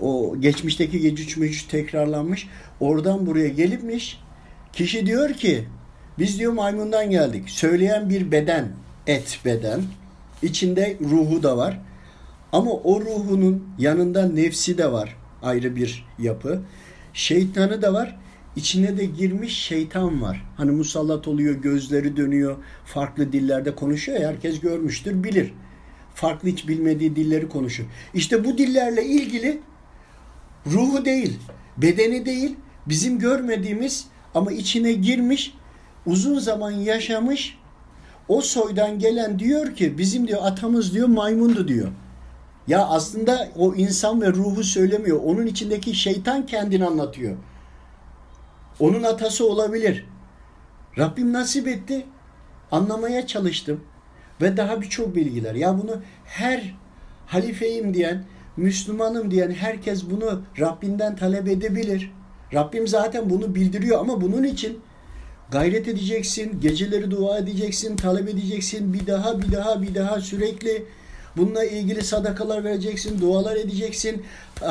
O 0.00 0.40
geçmişteki 0.40 1.14
Mecüc 1.36 1.68
tekrarlanmış. 1.68 2.48
Oradan 2.80 3.26
buraya 3.26 3.48
gelipmiş. 3.48 4.20
Kişi 4.72 5.06
diyor 5.06 5.32
ki 5.32 5.64
biz 6.18 6.38
diyor 6.38 6.52
maymundan 6.52 7.10
geldik. 7.10 7.50
Söyleyen 7.50 8.10
bir 8.10 8.30
beden, 8.32 8.68
et 9.06 9.40
beden. 9.44 9.80
İçinde 10.42 10.96
ruhu 11.00 11.42
da 11.42 11.56
var. 11.56 11.80
Ama 12.52 12.70
o 12.70 13.00
ruhunun 13.00 13.64
yanında 13.78 14.28
nefsi 14.28 14.78
de 14.78 14.92
var. 14.92 15.16
Ayrı 15.42 15.76
bir 15.76 16.06
yapı. 16.18 16.62
Şeytanı 17.12 17.82
da 17.82 17.92
var. 17.92 18.16
İçine 18.56 18.98
de 18.98 19.04
girmiş 19.04 19.58
şeytan 19.58 20.22
var. 20.22 20.46
Hani 20.56 20.70
musallat 20.70 21.28
oluyor, 21.28 21.54
gözleri 21.54 22.16
dönüyor, 22.16 22.56
farklı 22.84 23.32
dillerde 23.32 23.74
konuşuyor. 23.74 24.20
Herkes 24.20 24.60
görmüştür, 24.60 25.24
bilir. 25.24 25.52
Farklı 26.14 26.48
hiç 26.48 26.68
bilmediği 26.68 27.16
dilleri 27.16 27.48
konuşuyor. 27.48 27.88
İşte 28.14 28.44
bu 28.44 28.58
dillerle 28.58 29.04
ilgili 29.04 29.60
ruhu 30.66 31.04
değil, 31.04 31.38
bedeni 31.76 32.26
değil, 32.26 32.56
bizim 32.86 33.18
görmediğimiz 33.18 34.06
ama 34.34 34.52
içine 34.52 34.92
girmiş, 34.92 35.54
uzun 36.06 36.38
zaman 36.38 36.70
yaşamış 36.70 37.58
o 38.28 38.40
soydan 38.40 38.98
gelen 38.98 39.38
diyor 39.38 39.74
ki 39.74 39.98
bizim 39.98 40.28
diyor 40.28 40.40
atamız 40.42 40.94
diyor 40.94 41.08
maymundu 41.08 41.68
diyor. 41.68 41.88
Ya 42.68 42.86
aslında 42.86 43.48
o 43.56 43.74
insan 43.74 44.22
ve 44.22 44.28
ruhu 44.28 44.64
söylemiyor. 44.64 45.20
Onun 45.24 45.46
içindeki 45.46 45.94
şeytan 45.94 46.46
kendini 46.46 46.86
anlatıyor. 46.86 47.36
Onun 48.80 49.02
atası 49.02 49.50
olabilir. 49.50 50.06
Rabbim 50.98 51.32
nasip 51.32 51.68
etti. 51.68 52.06
Anlamaya 52.72 53.26
çalıştım. 53.26 53.84
Ve 54.40 54.56
daha 54.56 54.80
birçok 54.80 55.14
bilgiler. 55.14 55.54
Ya 55.54 55.78
bunu 55.78 56.02
her 56.24 56.74
halifeyim 57.26 57.94
diyen, 57.94 58.24
Müslümanım 58.60 59.30
diyen 59.30 59.50
herkes 59.50 60.10
bunu 60.10 60.42
Rabbinden 60.58 61.16
talep 61.16 61.48
edebilir. 61.48 62.12
Rabbim 62.54 62.88
zaten 62.88 63.30
bunu 63.30 63.54
bildiriyor 63.54 64.00
ama 64.00 64.20
bunun 64.20 64.44
için 64.44 64.80
gayret 65.50 65.88
edeceksin, 65.88 66.60
geceleri 66.60 67.10
dua 67.10 67.38
edeceksin, 67.38 67.96
talep 67.96 68.28
edeceksin, 68.28 68.94
bir 68.94 69.06
daha 69.06 69.42
bir 69.42 69.52
daha 69.52 69.82
bir 69.82 69.94
daha 69.94 70.20
sürekli 70.20 70.84
bununla 71.36 71.64
ilgili 71.64 72.02
sadakalar 72.04 72.64
vereceksin, 72.64 73.20
dualar 73.20 73.56
edeceksin. 73.56 74.22
E, 74.62 74.66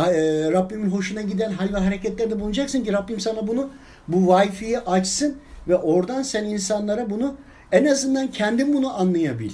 Rabbimin 0.52 0.89
hoşuna 0.89 1.21
giden 1.21 1.52
hal 1.52 1.73
ve 1.73 1.78
hareketlerde 1.78 2.39
bulunacaksın 2.39 2.84
ki 2.84 2.93
Rabbim 2.93 3.19
sana 3.19 3.47
bunu 3.47 3.69
bu 4.08 4.17
Wi-Fi'yi 4.17 4.80
açsın 4.80 5.38
ve 5.67 5.75
oradan 5.75 6.21
sen 6.21 6.45
insanlara 6.45 7.10
bunu 7.10 7.36
en 7.71 7.86
azından 7.86 8.28
kendin 8.28 8.73
bunu 8.73 8.99
anlayabil. 8.99 9.52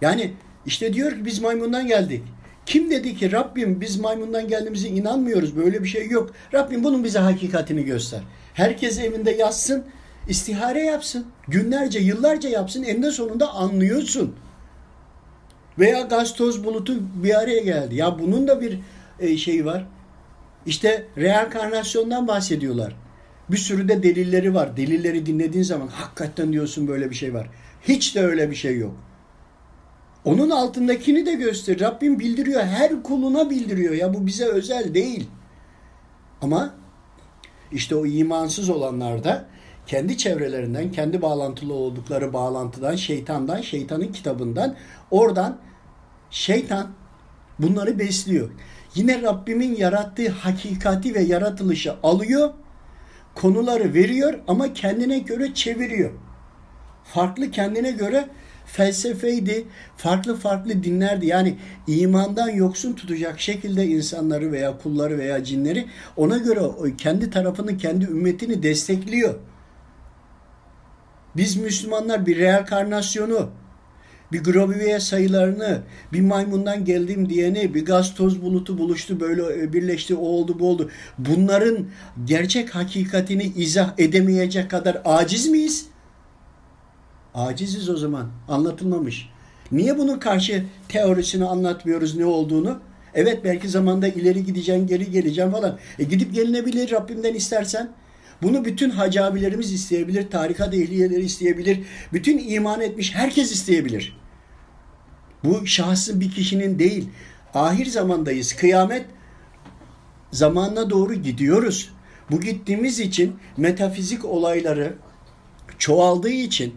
Yani 0.00 0.32
işte 0.66 0.92
diyor 0.92 1.12
ki 1.12 1.24
biz 1.24 1.40
maymundan 1.40 1.86
geldik. 1.86 2.22
Kim 2.66 2.90
dedi 2.90 3.16
ki 3.16 3.32
Rabbim 3.32 3.80
biz 3.80 4.00
maymundan 4.00 4.48
geldiğimize 4.48 4.88
inanmıyoruz 4.88 5.56
böyle 5.56 5.82
bir 5.82 5.88
şey 5.88 6.08
yok. 6.08 6.30
Rabbim 6.54 6.84
bunun 6.84 7.04
bize 7.04 7.18
hakikatini 7.18 7.84
göster. 7.84 8.20
Herkes 8.54 8.98
evinde 8.98 9.30
yazsın, 9.30 9.84
istihare 10.28 10.82
yapsın. 10.82 11.26
Günlerce, 11.48 11.98
yıllarca 11.98 12.48
yapsın. 12.48 12.82
Eninde 12.82 13.10
sonunda 13.10 13.54
anlıyorsun. 13.54 14.34
Veya 15.78 16.00
gaz 16.00 16.34
toz 16.34 16.64
bulutu 16.64 16.94
bir 17.14 17.40
araya 17.40 17.60
geldi. 17.60 17.94
Ya 17.94 18.18
bunun 18.18 18.48
da 18.48 18.60
bir 18.60 18.78
şeyi 19.36 19.64
var. 19.64 19.86
İşte 20.66 21.06
reenkarnasyondan 21.18 22.28
bahsediyorlar. 22.28 22.96
Bir 23.50 23.56
sürü 23.56 23.88
de 23.88 24.02
delilleri 24.02 24.54
var. 24.54 24.76
Delilleri 24.76 25.26
dinlediğin 25.26 25.64
zaman 25.64 25.88
hakikaten 25.88 26.52
diyorsun 26.52 26.88
böyle 26.88 27.10
bir 27.10 27.14
şey 27.14 27.34
var. 27.34 27.50
Hiç 27.82 28.16
de 28.16 28.20
öyle 28.20 28.50
bir 28.50 28.54
şey 28.56 28.78
yok. 28.78 28.94
Onun 30.24 30.50
altındakini 30.50 31.26
de 31.26 31.34
göster. 31.34 31.80
Rabbim 31.80 32.18
bildiriyor. 32.18 32.62
Her 32.62 33.02
kuluna 33.02 33.50
bildiriyor. 33.50 33.94
Ya 33.94 34.14
bu 34.14 34.26
bize 34.26 34.44
özel 34.44 34.94
değil. 34.94 35.30
Ama 36.42 36.74
işte 37.72 37.96
o 37.96 38.06
imansız 38.06 38.70
olanlar 38.70 39.24
da 39.24 39.44
kendi 39.86 40.18
çevrelerinden, 40.18 40.92
kendi 40.92 41.22
bağlantılı 41.22 41.74
oldukları 41.74 42.32
bağlantıdan, 42.32 42.96
şeytandan, 42.96 43.60
şeytanın 43.60 44.12
kitabından 44.12 44.74
oradan 45.10 45.58
şeytan 46.30 46.90
bunları 47.58 47.98
besliyor. 47.98 48.50
Yine 48.94 49.22
Rabbimin 49.22 49.76
yarattığı 49.76 50.28
hakikati 50.28 51.14
ve 51.14 51.20
yaratılışı 51.20 51.94
alıyor, 52.02 52.50
konuları 53.34 53.94
veriyor 53.94 54.38
ama 54.48 54.72
kendine 54.72 55.18
göre 55.18 55.54
çeviriyor. 55.54 56.10
Farklı 57.04 57.50
kendine 57.50 57.90
göre 57.90 58.28
felsefeydi, 58.66 59.64
farklı 59.96 60.36
farklı 60.36 60.84
dinlerdi. 60.84 61.26
Yani 61.26 61.56
imandan 61.86 62.48
yoksun 62.48 62.92
tutacak 62.92 63.40
şekilde 63.40 63.86
insanları 63.86 64.52
veya 64.52 64.78
kulları 64.78 65.18
veya 65.18 65.44
cinleri 65.44 65.86
ona 66.16 66.38
göre 66.38 66.60
kendi 66.98 67.30
tarafını, 67.30 67.76
kendi 67.76 68.04
ümmetini 68.04 68.62
destekliyor. 68.62 69.34
Biz 71.36 71.56
Müslümanlar 71.56 72.26
bir 72.26 72.38
reenkarnasyonu, 72.38 73.50
bir 74.32 74.44
Grobiviye 74.44 75.00
sayılarını, 75.00 75.82
bir 76.12 76.20
maymundan 76.20 76.84
geldim 76.84 77.28
diyeni, 77.28 77.74
bir 77.74 77.84
gaz 77.84 78.14
toz 78.14 78.42
bulutu 78.42 78.78
buluştu 78.78 79.20
böyle 79.20 79.62
e, 79.62 79.72
birleşti 79.72 80.14
o 80.14 80.26
oldu 80.26 80.58
bu 80.58 80.68
oldu. 80.68 80.90
Bunların 81.18 81.86
gerçek 82.24 82.74
hakikatini 82.74 83.44
izah 83.44 83.94
edemeyecek 83.98 84.70
kadar 84.70 85.02
aciz 85.04 85.48
miyiz? 85.48 85.86
Aciziz 87.34 87.88
o 87.88 87.96
zaman. 87.96 88.28
Anlatılmamış. 88.48 89.28
Niye 89.72 89.98
bunun 89.98 90.18
karşı 90.18 90.64
teorisini 90.88 91.44
anlatmıyoruz 91.44 92.16
ne 92.16 92.26
olduğunu? 92.26 92.80
Evet 93.14 93.44
belki 93.44 93.68
zamanda 93.68 94.08
ileri 94.08 94.44
gideceğim, 94.44 94.86
geri 94.86 95.10
geleceğim 95.10 95.50
falan. 95.50 95.78
E 95.98 96.04
gidip 96.04 96.34
gelinebilir 96.34 96.90
Rabbimden 96.90 97.34
istersen. 97.34 97.90
Bunu 98.42 98.64
bütün 98.64 98.90
hacı 98.90 99.24
abilerimiz 99.24 99.72
isteyebilir, 99.72 100.30
tarikat 100.30 100.74
ehliyeleri 100.74 101.24
isteyebilir, 101.24 101.80
bütün 102.12 102.48
iman 102.48 102.80
etmiş 102.80 103.14
herkes 103.14 103.52
isteyebilir. 103.52 104.16
Bu 105.44 105.66
şahsın 105.66 106.20
bir 106.20 106.30
kişinin 106.30 106.78
değil. 106.78 107.08
Ahir 107.54 107.86
zamandayız. 107.86 108.52
Kıyamet 108.52 109.06
zamanına 110.32 110.90
doğru 110.90 111.14
gidiyoruz. 111.14 111.90
Bu 112.30 112.40
gittiğimiz 112.40 113.00
için 113.00 113.36
metafizik 113.56 114.24
olayları 114.24 114.94
çoğaldığı 115.78 116.30
için 116.30 116.74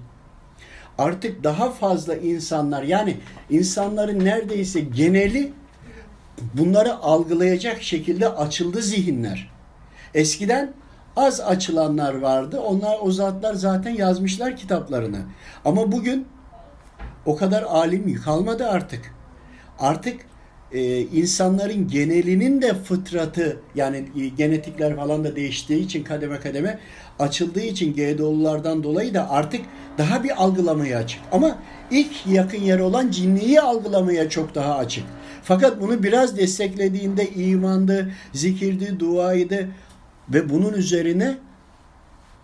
artık 0.98 1.44
daha 1.44 1.72
fazla 1.72 2.16
insanlar 2.16 2.84
yani 2.84 3.18
insanların 3.50 4.26
neredeyse 4.26 4.80
geneli 4.80 5.54
bunları 6.54 6.96
algılayacak 6.96 7.82
şekilde 7.82 8.30
açıldı 8.30 8.82
zihinler. 8.82 9.50
Eskiden 10.14 10.74
az 11.16 11.42
açılanlar 11.42 12.14
vardı. 12.14 12.60
Onlar 12.60 12.98
o 13.02 13.12
zatlar 13.12 13.54
zaten 13.54 13.92
yazmışlar 13.92 14.58
kitaplarını. 14.58 15.20
Ama 15.66 15.92
bugün 15.92 16.28
o 17.26 17.36
kadar 17.36 17.64
alim 17.64 18.22
kalmadı 18.22 18.68
artık. 18.68 19.14
Artık 19.80 20.22
e, 20.72 21.00
insanların 21.00 21.88
genelinin 21.88 22.62
de 22.62 22.74
fıtratı 22.74 23.60
yani 23.76 24.06
e, 24.20 24.28
genetikler 24.28 24.96
falan 24.96 25.24
da 25.24 25.36
değiştiği 25.36 25.86
için 25.86 26.04
kademe 26.04 26.40
kademe 26.40 26.80
açıldığı 27.20 27.62
için 27.62 27.94
GDO'lulardan 27.94 28.84
dolayı 28.84 29.14
da 29.14 29.30
artık 29.30 29.62
daha 29.98 30.24
bir 30.24 30.44
algılamaya 30.44 31.00
açık. 31.00 31.22
Ama 31.32 31.58
ilk 31.92 32.28
yakın 32.28 32.62
yer 32.62 32.80
olan 32.80 33.12
cinliyi 33.12 33.62
algılamaya 33.62 34.30
çok 34.30 34.56
daha 34.56 34.76
açık. 34.76 35.04
Fakat 35.44 35.82
bunu 35.82 36.04
biraz 36.04 36.38
desteklediğinde 36.38 37.30
imandı, 37.30 38.12
zikirdi, 38.34 39.00
duaydı 39.00 39.68
ve 40.30 40.50
bunun 40.50 40.74
üzerine 40.74 41.38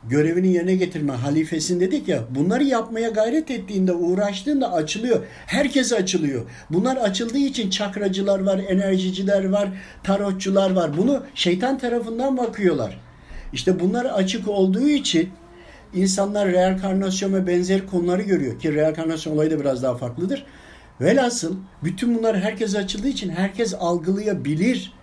görevini 0.10 0.54
yerine 0.54 0.76
getirme 0.76 1.14
halifesin 1.14 1.80
dedik 1.80 2.08
ya 2.08 2.24
bunları 2.30 2.64
yapmaya 2.64 3.10
gayret 3.10 3.52
ettiğinde 3.52 3.94
uğraştığında 3.94 4.74
açılıyor. 4.74 5.24
Herkes 5.46 5.94
açılıyor. 5.94 6.42
Bunlar 6.70 6.96
açıldığı 6.98 7.38
için 7.38 7.70
çakracılar 7.70 8.40
var, 8.40 8.62
enerjiciler 8.70 9.50
var, 9.50 9.70
tarotçular 10.04 10.72
var. 10.72 10.98
Bunu 10.98 11.24
şeytan 11.36 11.78
tarafından 11.78 12.38
bakıyorlar. 12.38 13.03
İşte 13.54 13.80
bunlar 13.80 14.06
açık 14.06 14.48
olduğu 14.48 14.88
için 14.88 15.30
insanlar 15.94 16.48
reenkarnasyon 16.48 17.34
ve 17.34 17.48
benzer 17.48 17.88
konuları 17.88 18.22
görüyor 18.22 18.60
ki 18.60 18.76
reenkarnasyon 18.76 19.34
olayı 19.34 19.52
da 19.52 19.60
biraz 19.60 19.84
daha 19.84 19.96
farklıdır. 19.96 20.46
Velhasıl 21.02 21.56
bütün 21.84 22.18
bunlar 22.18 22.40
herkes 22.40 22.76
açıldığı 22.76 23.08
için 23.08 23.30
herkes 23.30 23.74
algılayabilir. 23.74 24.94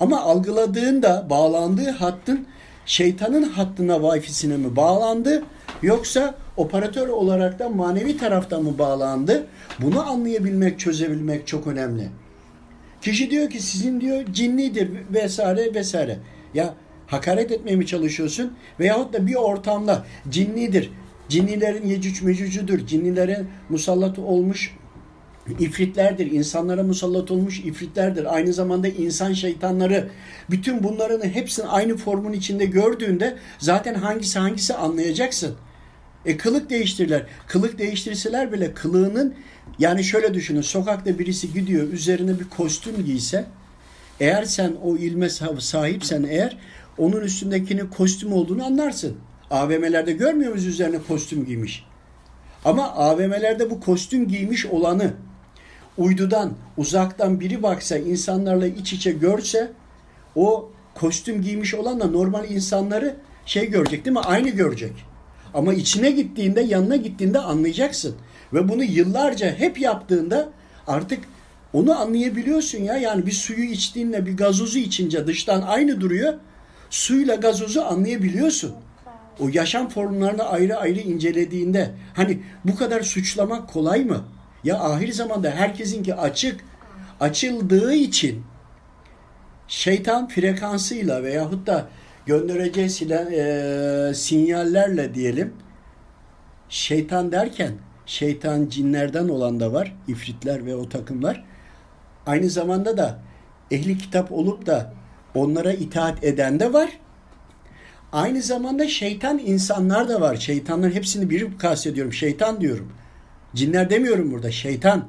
Ama 0.00 0.20
algıladığında 0.20 1.26
bağlandığı 1.30 1.90
hattın 1.90 2.46
şeytanın 2.86 3.42
hattına 3.42 3.92
Wi-Fi'sine 3.94 4.56
mi 4.56 4.76
bağlandı 4.76 5.42
yoksa 5.82 6.34
operatör 6.56 7.08
olarak 7.08 7.58
da 7.58 7.68
manevi 7.68 8.16
taraftan 8.16 8.62
mı 8.62 8.78
bağlandı? 8.78 9.46
Bunu 9.78 10.10
anlayabilmek, 10.10 10.78
çözebilmek 10.78 11.46
çok 11.46 11.66
önemli. 11.66 12.08
Kişi 13.02 13.30
diyor 13.30 13.50
ki 13.50 13.62
sizin 13.62 14.00
diyor 14.00 14.24
cinlidir 14.32 14.90
vesaire 15.12 15.74
vesaire. 15.74 16.18
Ya 16.54 16.74
hakaret 17.06 17.52
etmeye 17.52 17.76
mi 17.76 17.86
çalışıyorsun? 17.86 18.52
Veyahut 18.80 19.12
da 19.12 19.26
bir 19.26 19.34
ortamda 19.34 20.04
cinlidir. 20.28 20.90
Cinnilerin 21.28 21.86
yecüc 21.86 22.24
mecücüdür. 22.26 22.86
Cinnilerin 22.86 23.48
musallat 23.68 24.18
olmuş 24.18 24.76
ifritlerdir. 25.58 26.30
insanlara 26.30 26.82
musallat 26.82 27.30
olmuş 27.30 27.60
ifritlerdir. 27.60 28.34
Aynı 28.34 28.52
zamanda 28.52 28.88
insan 28.88 29.32
şeytanları. 29.32 30.08
Bütün 30.50 30.82
bunların 30.82 31.28
hepsini 31.28 31.66
aynı 31.66 31.96
formun 31.96 32.32
içinde 32.32 32.64
gördüğünde 32.64 33.36
zaten 33.58 33.94
hangisi 33.94 34.38
hangisi 34.38 34.74
anlayacaksın. 34.74 35.54
E 36.26 36.36
kılık 36.36 36.70
değiştirirler. 36.70 37.26
Kılık 37.46 37.78
değiştirseler 37.78 38.52
bile 38.52 38.74
kılığının 38.74 39.34
yani 39.78 40.04
şöyle 40.04 40.34
düşünün 40.34 40.60
sokakta 40.60 41.18
birisi 41.18 41.52
gidiyor 41.52 41.92
üzerine 41.92 42.40
bir 42.40 42.44
kostüm 42.44 43.04
giyse 43.04 43.44
eğer 44.20 44.44
sen 44.44 44.72
o 44.82 44.96
ilme 44.96 45.28
sahipsen 45.58 46.22
eğer 46.22 46.58
onun 46.98 47.20
üstündekinin 47.20 47.86
kostüm 47.86 48.32
olduğunu 48.32 48.64
anlarsın. 48.64 49.16
AVM'lerde 49.50 50.12
görmüyor 50.12 50.50
muyuz 50.50 50.66
üzerine 50.66 50.98
kostüm 51.08 51.44
giymiş? 51.44 51.86
Ama 52.64 52.88
AVM'lerde 52.88 53.70
bu 53.70 53.80
kostüm 53.80 54.28
giymiş 54.28 54.66
olanı 54.66 55.12
uydudan 55.98 56.52
uzaktan 56.76 57.40
biri 57.40 57.62
baksa 57.62 57.96
insanlarla 57.96 58.66
iç 58.66 58.92
içe 58.92 59.12
görse 59.12 59.72
o 60.36 60.70
kostüm 60.94 61.42
giymiş 61.42 61.74
olan 61.74 62.00
da 62.00 62.06
normal 62.06 62.50
insanları 62.50 63.16
şey 63.46 63.70
görecek 63.70 64.04
değil 64.04 64.16
mi? 64.16 64.20
Aynı 64.20 64.48
görecek. 64.48 64.92
Ama 65.54 65.74
içine 65.74 66.10
gittiğinde 66.10 66.60
yanına 66.60 66.96
gittiğinde 66.96 67.38
anlayacaksın. 67.38 68.16
Ve 68.52 68.68
bunu 68.68 68.84
yıllarca 68.84 69.54
hep 69.54 69.80
yaptığında 69.80 70.48
artık 70.86 71.20
onu 71.72 71.98
anlayabiliyorsun 72.00 72.78
ya. 72.78 72.96
Yani 72.96 73.26
bir 73.26 73.32
suyu 73.32 73.64
içtiğinle 73.64 74.26
bir 74.26 74.36
gazozu 74.36 74.78
içince 74.78 75.26
dıştan 75.26 75.62
aynı 75.62 76.00
duruyor. 76.00 76.34
Suyla 76.94 77.34
gazozu 77.34 77.80
anlayabiliyorsun. 77.80 78.74
O 79.40 79.48
yaşam 79.52 79.88
formlarını 79.88 80.44
ayrı 80.44 80.76
ayrı 80.76 81.00
incelediğinde 81.00 81.90
hani 82.14 82.42
bu 82.64 82.76
kadar 82.76 83.02
suçlamak 83.02 83.68
kolay 83.68 84.04
mı? 84.04 84.24
Ya 84.64 84.80
ahir 84.80 85.12
zamanda 85.12 85.50
herkesinki 85.50 86.14
açık 86.14 86.64
açıldığı 87.20 87.94
için 87.94 88.42
şeytan 89.68 90.28
frekansıyla 90.28 91.22
veyahut 91.22 91.66
da 91.66 91.88
göndereceği 92.26 92.90
silen, 92.90 93.32
e, 93.32 94.14
sinyallerle 94.14 95.14
diyelim 95.14 95.52
şeytan 96.68 97.32
derken 97.32 97.72
şeytan 98.06 98.66
cinlerden 98.68 99.28
olan 99.28 99.60
da 99.60 99.72
var 99.72 99.96
ifritler 100.08 100.66
ve 100.66 100.74
o 100.74 100.88
takımlar 100.88 101.44
aynı 102.26 102.50
zamanda 102.50 102.96
da 102.96 103.18
ehli 103.70 103.98
kitap 103.98 104.32
olup 104.32 104.66
da 104.66 105.03
onlara 105.34 105.72
itaat 105.72 106.24
eden 106.24 106.60
de 106.60 106.72
var. 106.72 106.90
Aynı 108.12 108.42
zamanda 108.42 108.88
şeytan 108.88 109.38
insanlar 109.38 110.08
da 110.08 110.20
var. 110.20 110.36
Şeytanların 110.36 110.92
hepsini 110.92 111.30
bir 111.30 111.58
kastediyorum. 111.58 112.12
Şeytan 112.12 112.60
diyorum. 112.60 112.92
Cinler 113.54 113.90
demiyorum 113.90 114.30
burada. 114.32 114.50
Şeytan. 114.50 115.08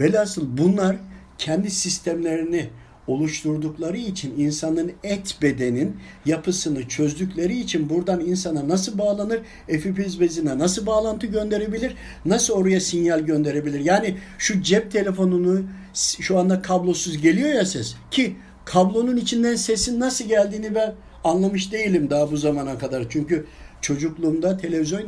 Velhasıl 0.00 0.58
bunlar 0.58 0.96
kendi 1.38 1.70
sistemlerini 1.70 2.70
oluşturdukları 3.06 3.96
için 3.96 4.34
insanın 4.38 4.92
et 5.02 5.36
bedenin 5.42 5.96
yapısını 6.26 6.88
çözdükleri 6.88 7.58
için 7.58 7.90
buradan 7.90 8.20
insana 8.20 8.68
nasıl 8.68 8.98
bağlanır? 8.98 9.40
Efipiz 9.68 10.20
bezine 10.20 10.58
nasıl 10.58 10.86
bağlantı 10.86 11.26
gönderebilir? 11.26 11.94
Nasıl 12.24 12.54
oraya 12.54 12.80
sinyal 12.80 13.20
gönderebilir? 13.20 13.80
Yani 13.80 14.16
şu 14.38 14.62
cep 14.62 14.90
telefonunu 14.90 15.62
şu 15.94 16.38
anda 16.38 16.62
kablosuz 16.62 17.22
geliyor 17.22 17.48
ya 17.48 17.66
ses 17.66 17.94
ki 18.10 18.36
kablonun 18.66 19.16
içinden 19.16 19.54
sesin 19.54 20.00
nasıl 20.00 20.24
geldiğini 20.24 20.74
ben 20.74 20.94
anlamış 21.24 21.72
değilim 21.72 22.10
daha 22.10 22.30
bu 22.32 22.36
zamana 22.36 22.78
kadar. 22.78 23.06
Çünkü 23.08 23.46
çocukluğumda 23.80 24.56
televizyon 24.56 25.02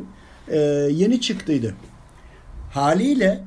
e, 0.48 0.58
yeni 0.90 1.20
çıktıydı. 1.20 1.74
Haliyle 2.72 3.44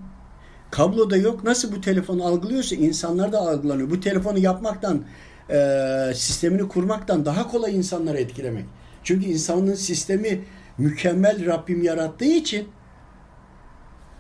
kabloda 0.72 1.18
yok. 1.18 1.44
Nasıl 1.44 1.72
bu 1.72 1.82
telefonu 1.82 2.26
algılıyorsa 2.26 2.76
insanlar 2.76 3.32
da 3.32 3.40
algılanıyor. 3.40 3.90
Bu 3.90 4.00
telefonu 4.00 4.40
yapmaktan, 4.40 5.04
e, 5.50 6.12
sistemini 6.16 6.68
kurmaktan 6.68 7.26
daha 7.26 7.48
kolay 7.48 7.76
insanları 7.76 8.18
etkilemek. 8.18 8.66
Çünkü 9.04 9.26
insanın 9.26 9.74
sistemi 9.74 10.42
mükemmel 10.78 11.46
Rabbim 11.46 11.84
yarattığı 11.84 12.26
için 12.26 12.68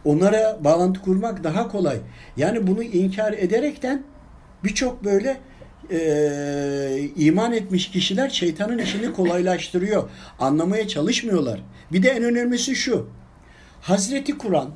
onlara 0.05 0.63
bağlantı 0.63 1.01
kurmak 1.01 1.43
daha 1.43 1.67
kolay. 1.67 1.97
Yani 2.37 2.67
bunu 2.67 2.83
inkar 2.83 3.33
ederekten 3.33 4.03
birçok 4.63 5.03
böyle 5.03 5.37
e, 5.91 7.09
iman 7.15 7.53
etmiş 7.53 7.91
kişiler 7.91 8.29
şeytanın 8.29 8.77
işini 8.77 9.13
kolaylaştırıyor. 9.13 10.09
Anlamaya 10.39 10.87
çalışmıyorlar. 10.87 11.63
Bir 11.91 12.03
de 12.03 12.09
en 12.09 12.23
önemlisi 12.23 12.75
şu. 12.75 13.07
Hazreti 13.81 14.37
Kur'an 14.37 14.69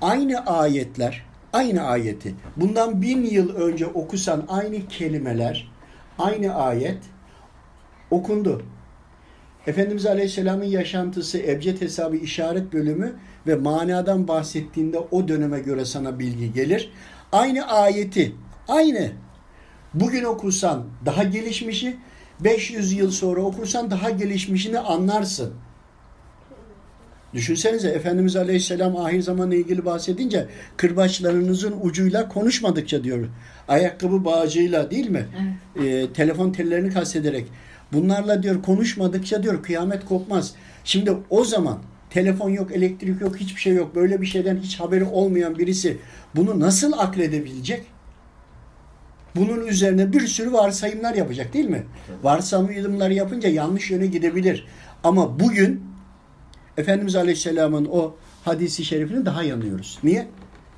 aynı 0.00 0.46
ayetler, 0.46 1.24
aynı 1.52 1.82
ayeti 1.82 2.34
bundan 2.56 3.02
bin 3.02 3.22
yıl 3.22 3.54
önce 3.56 3.86
okusan 3.86 4.44
aynı 4.48 4.88
kelimeler, 4.88 5.72
aynı 6.18 6.54
ayet 6.54 6.98
okundu. 8.10 8.62
Efendimiz 9.66 10.06
Aleyhisselam'ın 10.06 10.64
yaşantısı, 10.64 11.38
ebced 11.38 11.80
hesabı, 11.80 12.16
işaret 12.16 12.72
bölümü 12.72 13.16
ve 13.46 13.54
manadan 13.54 14.28
bahsettiğinde 14.28 14.98
o 14.98 15.28
döneme 15.28 15.60
göre 15.60 15.84
sana 15.84 16.18
bilgi 16.18 16.52
gelir. 16.52 16.92
Aynı 17.32 17.66
ayeti, 17.66 18.32
aynı 18.68 19.10
Bugün 19.94 20.24
okursan 20.24 20.84
daha 21.06 21.24
gelişmişi, 21.24 21.96
500 22.40 22.92
yıl 22.92 23.10
sonra 23.10 23.40
okursan 23.40 23.90
daha 23.90 24.10
gelişmişini 24.10 24.78
anlarsın. 24.78 25.54
Düşünsenize 27.34 27.88
Efendimiz 27.88 28.36
Aleyhisselam 28.36 28.96
ahir 28.96 29.22
zamanla 29.22 29.54
ilgili 29.54 29.84
bahsedince 29.84 30.46
kırbaçlarınızın 30.76 31.74
ucuyla 31.82 32.28
konuşmadıkça 32.28 33.04
diyor. 33.04 33.28
Ayakkabı 33.68 34.24
bağcıyla 34.24 34.90
değil 34.90 35.10
mi? 35.10 35.26
Evet. 35.76 36.10
E, 36.10 36.12
telefon 36.12 36.52
tellerini 36.52 36.92
kastederek. 36.92 37.46
Bunlarla 37.92 38.42
diyor 38.42 38.62
konuşmadıkça 38.62 39.42
diyor 39.42 39.62
kıyamet 39.62 40.04
kopmaz. 40.04 40.54
Şimdi 40.84 41.12
o 41.30 41.44
zaman 41.44 41.78
telefon 42.10 42.50
yok, 42.50 42.72
elektrik 42.72 43.20
yok, 43.20 43.36
hiçbir 43.36 43.60
şey 43.60 43.74
yok. 43.74 43.94
Böyle 43.94 44.20
bir 44.20 44.26
şeyden 44.26 44.56
hiç 44.56 44.80
haberi 44.80 45.04
olmayan 45.04 45.58
birisi 45.58 45.98
bunu 46.36 46.60
nasıl 46.60 46.92
akledebilecek? 46.92 47.91
Bunun 49.36 49.66
üzerine 49.66 50.12
bir 50.12 50.26
sürü 50.26 50.52
varsayımlar 50.52 51.14
yapacak 51.14 51.52
değil 51.52 51.68
mi? 51.68 51.86
Varsayımlar 52.22 53.10
yapınca 53.10 53.48
yanlış 53.48 53.90
yöne 53.90 54.06
gidebilir. 54.06 54.66
Ama 55.04 55.40
bugün 55.40 55.84
Efendimiz 56.76 57.16
Aleyhisselam'ın 57.16 57.88
o 57.92 58.16
hadisi 58.44 58.84
şerifini 58.84 59.26
daha 59.26 59.42
yanıyoruz. 59.42 59.98
Niye? 60.04 60.28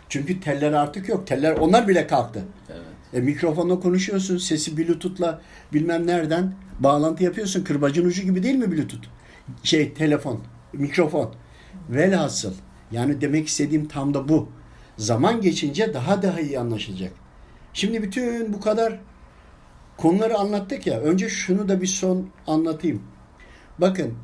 Çünkü 0.09 0.41
teller 0.41 0.73
artık 0.73 1.09
yok. 1.09 1.27
Teller 1.27 1.53
onlar 1.53 1.89
bile 1.89 2.07
kalktı. 2.07 2.43
Evet. 2.71 2.83
E, 3.15 3.21
mikrofonla 3.21 3.81
konuşuyorsun. 3.81 4.39
Sesi 4.39 4.77
Bluetooth'la 4.77 5.41
bilmem 5.73 6.07
nereden 6.07 6.55
bağlantı 6.81 7.25
yapıyorsun. 7.25 7.65
Kırbacın 7.65 8.05
ucu 8.05 8.23
gibi 8.23 8.43
değil 8.43 8.55
mi 8.55 8.73
Bluetooth? 8.73 9.07
Şey 9.63 9.95
telefon, 9.95 10.41
mikrofon. 10.73 11.35
Velhasıl 11.91 12.55
yani 12.93 13.21
demek 13.21 13.49
istediğim 13.49 13.89
tam 13.89 14.15
da 14.15 14.29
bu. 14.29 14.49
Zaman 14.97 15.41
geçince 15.41 15.95
daha 15.95 16.23
daha 16.23 16.41
iyi 16.41 16.59
anlaşılacak. 16.59 17.13
Şimdi 17.75 18.03
bütün 18.03 18.53
bu 18.53 18.61
kadar 18.61 19.01
konuları 19.97 20.39
anlattık 20.39 20.87
ya. 20.87 21.01
Önce 21.01 21.29
şunu 21.29 21.69
da 21.69 21.81
bir 21.81 21.87
son 21.87 22.29
anlatayım. 22.47 23.03
Bakın 23.79 24.15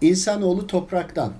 insanoğlu 0.00 0.66
topraktan, 0.66 1.32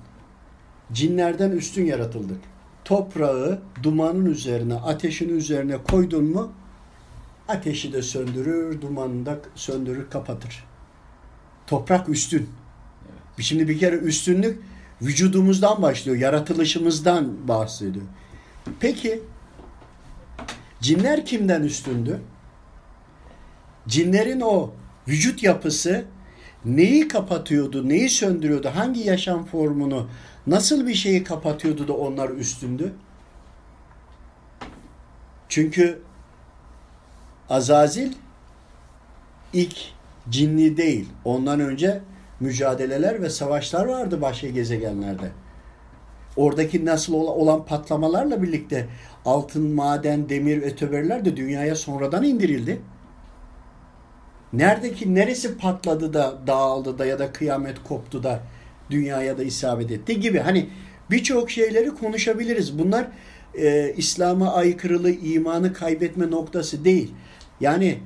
cinlerden 0.92 1.50
üstün 1.50 1.84
yaratıldık. 1.84 2.40
Toprağı 2.84 3.62
dumanın 3.82 4.26
üzerine, 4.26 4.74
ateşin 4.74 5.28
üzerine 5.28 5.82
koydun 5.82 6.24
mu 6.24 6.52
ateşi 7.48 7.92
de 7.92 8.02
söndürür, 8.02 8.80
dumanı 8.80 9.26
da 9.26 9.38
söndürür, 9.54 10.10
kapatır. 10.10 10.64
Toprak 11.66 12.08
üstün. 12.08 12.50
Şimdi 13.38 13.68
bir 13.68 13.78
kere 13.78 13.96
üstünlük 13.96 14.62
vücudumuzdan 15.02 15.82
başlıyor, 15.82 16.18
yaratılışımızdan 16.18 17.48
bahsediyor. 17.48 18.04
Peki 18.80 19.22
cinler 20.80 21.26
kimden 21.26 21.62
üstündü? 21.62 22.20
Cinlerin 23.88 24.40
o 24.40 24.70
vücut 25.08 25.42
yapısı 25.42 26.04
neyi 26.64 27.08
kapatıyordu, 27.08 27.88
neyi 27.88 28.08
söndürüyordu, 28.08 28.70
hangi 28.74 29.00
yaşam 29.00 29.44
formunu, 29.44 30.08
nasıl 30.46 30.86
bir 30.86 30.94
şeyi 30.94 31.24
kapatıyordu 31.24 31.88
da 31.88 31.92
onlar 31.92 32.30
üstündü? 32.30 32.92
Çünkü 35.48 36.02
Azazil 37.50 38.12
ilk 39.52 39.76
cinli 40.30 40.76
değil. 40.76 41.08
Ondan 41.24 41.60
önce 41.60 42.00
mücadeleler 42.40 43.22
ve 43.22 43.30
savaşlar 43.30 43.86
vardı 43.86 44.22
başka 44.22 44.48
gezegenlerde. 44.48 45.30
Oradaki 46.38 46.84
nasıl 46.84 47.14
olan 47.14 47.64
patlamalarla 47.64 48.42
birlikte 48.42 48.86
altın, 49.24 49.74
maden, 49.74 50.28
demir, 50.28 50.62
öteberiler 50.62 51.24
de 51.24 51.36
dünyaya 51.36 51.76
sonradan 51.76 52.24
indirildi. 52.24 52.80
Neredeki 54.52 55.14
neresi 55.14 55.58
patladı 55.58 56.14
da 56.14 56.38
dağıldı 56.46 56.98
da 56.98 57.06
ya 57.06 57.18
da 57.18 57.32
kıyamet 57.32 57.82
koptu 57.88 58.22
da 58.22 58.40
dünyaya 58.90 59.38
da 59.38 59.42
isabet 59.42 59.90
etti 59.90 60.20
gibi. 60.20 60.38
Hani 60.38 60.68
birçok 61.10 61.50
şeyleri 61.50 61.94
konuşabiliriz. 61.94 62.78
Bunlar 62.78 63.06
e, 63.54 63.94
İslam'a 63.96 64.52
aykırılı 64.52 65.10
imanı 65.10 65.72
kaybetme 65.72 66.30
noktası 66.30 66.84
değil. 66.84 67.14
Yani 67.60 67.98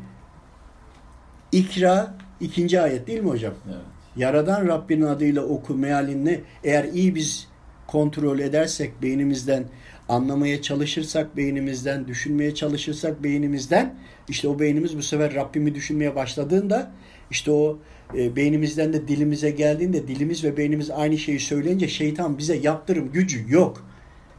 ikra 1.52 2.14
ikinci 2.40 2.80
ayet 2.80 3.06
değil 3.06 3.20
mi 3.20 3.30
hocam? 3.30 3.54
Evet. 3.66 3.76
Yaradan 4.16 4.68
Rabbinin 4.68 5.06
adıyla 5.06 5.42
oku 5.42 5.74
mealinle 5.74 6.40
eğer 6.64 6.84
iyi 6.84 7.14
biz 7.14 7.51
kontrol 7.92 8.38
edersek 8.38 9.02
beynimizden 9.02 9.64
anlamaya 10.08 10.62
çalışırsak 10.62 11.36
beynimizden 11.36 12.08
düşünmeye 12.08 12.54
çalışırsak 12.54 13.22
beynimizden 13.22 13.94
işte 14.28 14.48
o 14.48 14.58
beynimiz 14.58 14.96
bu 14.96 15.02
sefer 15.02 15.34
Rabbimi 15.34 15.74
düşünmeye 15.74 16.14
başladığında 16.14 16.92
işte 17.30 17.50
o 17.50 17.78
e, 18.16 18.36
beynimizden 18.36 18.92
de 18.92 19.08
dilimize 19.08 19.50
geldiğinde 19.50 20.08
dilimiz 20.08 20.44
ve 20.44 20.56
beynimiz 20.56 20.90
aynı 20.90 21.18
şeyi 21.18 21.40
söyleyince 21.40 21.88
şeytan 21.88 22.38
bize 22.38 22.56
yaptırım 22.56 23.12
gücü 23.12 23.44
yok. 23.48 23.86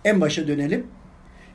En 0.05 0.21
başa 0.21 0.47
dönelim. 0.47 0.87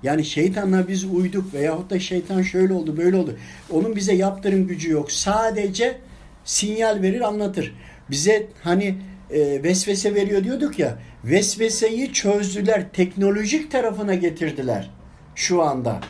Yani 0.03 0.25
şeytanla 0.25 0.89
biz 0.89 1.05
uyduk 1.05 1.55
veyahut 1.55 1.91
da 1.91 1.99
şeytan 1.99 2.43
şöyle 2.43 2.73
oldu 2.73 2.97
böyle 2.97 3.17
oldu. 3.17 3.37
Onun 3.71 3.97
bize 3.97 4.15
yaptırım 4.15 4.67
gücü 4.67 4.91
yok. 4.91 5.13
Sadece 5.13 5.99
sinyal 6.45 7.03
verir 7.03 7.21
anlatır. 7.21 7.75
Bize 8.11 8.47
hani 8.63 8.95
e, 9.31 9.63
vesvese 9.63 10.15
veriyor 10.15 10.45
diyorduk 10.45 10.79
ya. 10.79 10.99
Vesveseyi 11.25 12.13
çözdüler. 12.13 12.93
Teknolojik 12.93 13.71
tarafına 13.71 14.15
getirdiler 14.15 14.91
şu 15.35 15.63
anda. 15.63 16.01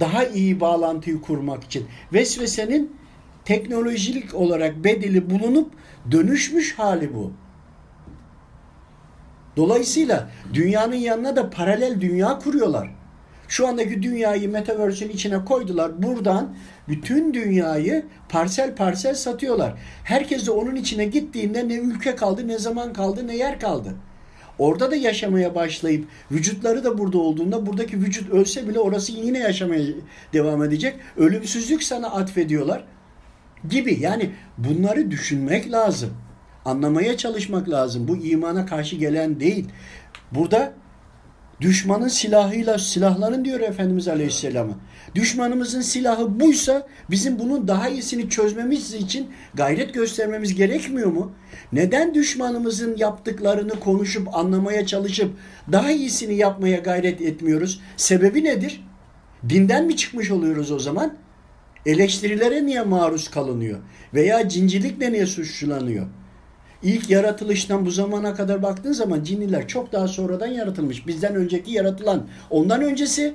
Daha 0.00 0.24
iyi 0.24 0.60
bağlantıyı 0.60 1.20
kurmak 1.20 1.64
için. 1.64 1.86
Vesvesenin 2.12 2.96
teknolojik 3.44 4.34
olarak 4.34 4.84
bedeli 4.84 5.30
bulunup 5.30 5.72
dönüşmüş 6.10 6.78
hali 6.78 7.14
bu. 7.14 7.32
Dolayısıyla 9.56 10.30
dünyanın 10.54 10.94
yanına 10.94 11.36
da 11.36 11.50
paralel 11.50 12.00
dünya 12.00 12.38
kuruyorlar. 12.38 12.90
Şu 13.48 13.68
andaki 13.68 14.02
dünyayı 14.02 14.50
metaverse'ün 14.50 15.10
içine 15.10 15.44
koydular. 15.44 16.02
Buradan 16.02 16.56
bütün 16.88 17.34
dünyayı 17.34 18.04
parsel 18.28 18.74
parsel 18.74 19.14
satıyorlar. 19.14 19.74
Herkes 20.04 20.46
de 20.46 20.50
onun 20.50 20.76
içine 20.76 21.04
gittiğinde 21.04 21.68
ne 21.68 21.74
ülke 21.74 22.16
kaldı, 22.16 22.48
ne 22.48 22.58
zaman 22.58 22.92
kaldı, 22.92 23.26
ne 23.26 23.36
yer 23.36 23.60
kaldı. 23.60 23.94
Orada 24.58 24.90
da 24.90 24.96
yaşamaya 24.96 25.54
başlayıp 25.54 26.08
vücutları 26.30 26.84
da 26.84 26.98
burada 26.98 27.18
olduğunda 27.18 27.66
buradaki 27.66 28.00
vücut 28.00 28.30
ölse 28.30 28.68
bile 28.68 28.80
orası 28.80 29.12
yine 29.12 29.38
yaşamaya 29.38 29.84
devam 30.32 30.64
edecek. 30.64 30.96
Ölümsüzlük 31.16 31.82
sana 31.82 32.06
atfediyorlar 32.10 32.84
gibi. 33.68 33.98
Yani 34.00 34.30
bunları 34.58 35.10
düşünmek 35.10 35.72
lazım. 35.72 36.10
Anlamaya 36.64 37.16
çalışmak 37.16 37.68
lazım. 37.68 38.08
Bu 38.08 38.16
imana 38.16 38.66
karşı 38.66 38.96
gelen 38.96 39.40
değil. 39.40 39.68
Burada 40.32 40.72
düşmanın 41.60 42.08
silahıyla 42.08 42.78
silahların 42.78 43.44
diyor 43.44 43.60
Efendimiz 43.60 44.08
Aleyhisselam'a. 44.08 44.74
Düşmanımızın 45.14 45.80
silahı 45.80 46.40
buysa 46.40 46.86
bizim 47.10 47.38
bunun 47.38 47.68
daha 47.68 47.88
iyisini 47.88 48.30
çözmemiz 48.30 48.94
için 48.94 49.30
gayret 49.54 49.94
göstermemiz 49.94 50.54
gerekmiyor 50.54 51.12
mu? 51.12 51.32
Neden 51.72 52.14
düşmanımızın 52.14 52.96
yaptıklarını 52.96 53.80
konuşup 53.80 54.36
anlamaya 54.36 54.86
çalışıp 54.86 55.30
daha 55.72 55.90
iyisini 55.90 56.34
yapmaya 56.34 56.76
gayret 56.76 57.20
etmiyoruz? 57.20 57.80
Sebebi 57.96 58.44
nedir? 58.44 58.84
Dinden 59.48 59.86
mi 59.86 59.96
çıkmış 59.96 60.30
oluyoruz 60.30 60.70
o 60.72 60.78
zaman? 60.78 61.14
Eleştirilere 61.86 62.66
niye 62.66 62.82
maruz 62.82 63.28
kalınıyor? 63.28 63.78
Veya 64.14 64.48
cincilikle 64.48 65.12
niye 65.12 65.26
suçlanıyor? 65.26 66.06
İlk 66.82 67.10
yaratılıştan 67.10 67.86
bu 67.86 67.90
zamana 67.90 68.34
kadar 68.34 68.62
baktığın 68.62 68.92
zaman 68.92 69.22
cinniler 69.24 69.68
çok 69.68 69.92
daha 69.92 70.08
sonradan 70.08 70.46
yaratılmış. 70.46 71.06
Bizden 71.06 71.34
önceki 71.34 71.72
yaratılan. 71.72 72.26
Ondan 72.50 72.82
öncesi 72.82 73.34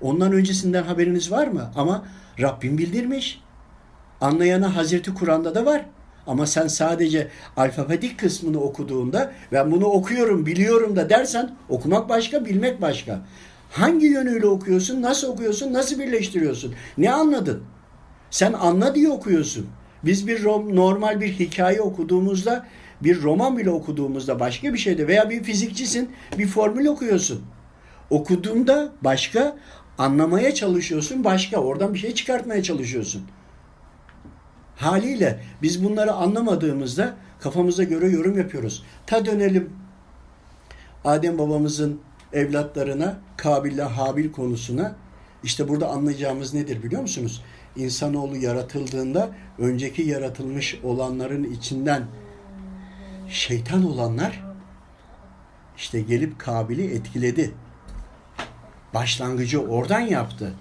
ondan 0.00 0.32
öncesinden 0.32 0.82
haberiniz 0.82 1.30
var 1.30 1.46
mı? 1.46 1.70
Ama 1.76 2.04
Rabbim 2.40 2.78
bildirmiş. 2.78 3.40
Anlayana 4.20 4.76
Hazreti 4.76 5.14
Kur'an'da 5.14 5.54
da 5.54 5.66
var. 5.66 5.86
Ama 6.26 6.46
sen 6.46 6.66
sadece 6.66 7.28
alfabetik 7.56 8.18
kısmını 8.18 8.60
okuduğunda 8.60 9.32
ben 9.52 9.70
bunu 9.70 9.86
okuyorum, 9.86 10.46
biliyorum 10.46 10.96
da 10.96 11.10
dersen 11.10 11.50
okumak 11.68 12.08
başka, 12.08 12.44
bilmek 12.44 12.82
başka. 12.82 13.20
Hangi 13.70 14.06
yönüyle 14.06 14.46
okuyorsun, 14.46 15.02
nasıl 15.02 15.28
okuyorsun, 15.28 15.72
nasıl 15.72 15.98
birleştiriyorsun? 15.98 16.74
Ne 16.98 17.12
anladın? 17.12 17.62
Sen 18.30 18.52
anla 18.52 18.94
diye 18.94 19.08
okuyorsun. 19.08 19.66
Biz 20.04 20.26
bir 20.26 20.44
normal 20.44 21.20
bir 21.20 21.32
hikaye 21.32 21.80
okuduğumuzda, 21.80 22.66
bir 23.00 23.22
roman 23.22 23.58
bile 23.58 23.70
okuduğumuzda 23.70 24.40
başka 24.40 24.72
bir 24.72 24.78
şeyde 24.78 25.08
veya 25.08 25.30
bir 25.30 25.42
fizikçisin, 25.42 26.10
bir 26.38 26.46
formül 26.46 26.86
okuyorsun. 26.86 27.42
Okuduğunda 28.10 28.92
başka, 29.02 29.56
anlamaya 29.98 30.54
çalışıyorsun 30.54 31.24
başka, 31.24 31.56
oradan 31.56 31.94
bir 31.94 31.98
şey 31.98 32.14
çıkartmaya 32.14 32.62
çalışıyorsun. 32.62 33.22
Haliyle 34.76 35.40
biz 35.62 35.84
bunları 35.84 36.12
anlamadığımızda 36.12 37.14
kafamıza 37.40 37.84
göre 37.84 38.08
yorum 38.08 38.38
yapıyoruz. 38.38 38.84
Ta 39.06 39.26
dönelim 39.26 39.70
Adem 41.04 41.38
babamızın 41.38 42.00
evlatlarına, 42.32 43.18
Kabil 43.36 43.72
ile 43.72 43.82
Habil 43.82 44.32
konusuna. 44.32 44.96
İşte 45.42 45.68
burada 45.68 45.88
anlayacağımız 45.88 46.54
nedir 46.54 46.82
biliyor 46.82 47.02
musunuz? 47.02 47.42
İnsanoğlu 47.76 48.36
yaratıldığında 48.36 49.30
önceki 49.58 50.02
yaratılmış 50.02 50.80
olanların 50.82 51.44
içinden 51.44 52.06
şeytan 53.28 53.86
olanlar 53.86 54.44
işte 55.76 56.00
gelip 56.00 56.38
Kabil'i 56.38 56.94
etkiledi. 56.94 57.54
Başlangıcı 58.94 59.62
oradan 59.62 60.00
yaptı. 60.00 60.54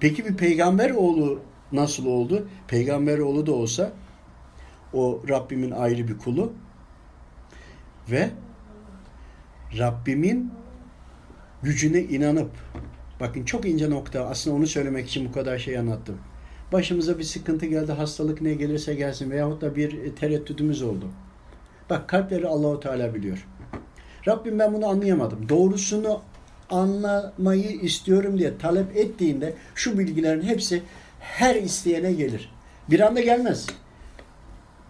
Peki 0.00 0.24
bir 0.24 0.36
peygamber 0.36 0.90
oğlu 0.90 1.40
nasıl 1.72 2.06
oldu? 2.06 2.48
Peygamber 2.68 3.18
oğlu 3.18 3.46
da 3.46 3.52
olsa 3.52 3.92
o 4.92 5.22
Rabbimin 5.28 5.70
ayrı 5.70 6.08
bir 6.08 6.18
kulu 6.18 6.52
ve 8.10 8.30
Rabbimin 9.78 10.52
gücüne 11.62 12.00
inanıp 12.00 12.50
Bakın 13.20 13.44
çok 13.44 13.66
ince 13.66 13.90
nokta. 13.90 14.26
Aslında 14.26 14.56
onu 14.56 14.66
söylemek 14.66 15.08
için 15.08 15.28
bu 15.28 15.32
kadar 15.32 15.58
şey 15.58 15.78
anlattım. 15.78 16.18
başımıza 16.72 17.18
bir 17.18 17.24
sıkıntı 17.24 17.66
geldi, 17.66 17.92
hastalık 17.92 18.40
ne 18.40 18.54
gelirse 18.54 18.94
gelsin 18.94 19.30
veyahut 19.30 19.60
da 19.60 19.76
bir 19.76 20.16
tereddüdümüz 20.16 20.82
oldu. 20.82 21.08
Bak 21.90 22.08
kalpleri 22.08 22.46
Allahu 22.46 22.80
Teala 22.80 23.14
biliyor. 23.14 23.46
Rabbim 24.28 24.58
ben 24.58 24.74
bunu 24.74 24.86
anlayamadım. 24.86 25.48
Doğrusunu 25.48 26.20
anlamayı 26.70 27.70
istiyorum 27.70 28.38
diye 28.38 28.58
talep 28.58 28.96
ettiğinde 28.96 29.54
şu 29.74 29.98
bilgilerin 29.98 30.42
hepsi 30.42 30.82
her 31.20 31.54
isteyene 31.54 32.12
gelir. 32.12 32.52
Bir 32.90 33.00
anda 33.00 33.20
gelmez. 33.20 33.66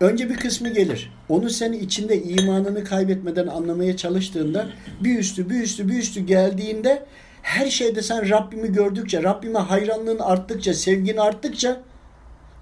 Önce 0.01 0.29
bir 0.31 0.37
kısmı 0.37 0.69
gelir. 0.69 1.13
Onu 1.29 1.51
sen 1.51 1.73
içinde 1.73 2.23
imanını 2.23 2.85
kaybetmeden 2.85 3.47
anlamaya 3.47 3.97
çalıştığında 3.97 4.69
bir 5.01 5.19
üstü 5.19 5.51
bir 5.51 5.61
üstü 5.61 5.89
bir 5.89 5.99
üstü 5.99 6.21
geldiğinde 6.21 7.07
her 7.43 7.71
şeyde 7.71 8.03
sen 8.03 8.29
Rabbimi 8.29 8.73
gördükçe, 8.73 9.23
Rabbime 9.23 9.59
hayranlığın 9.59 10.19
arttıkça, 10.19 10.75
sevgin 10.75 11.17
arttıkça 11.17 11.81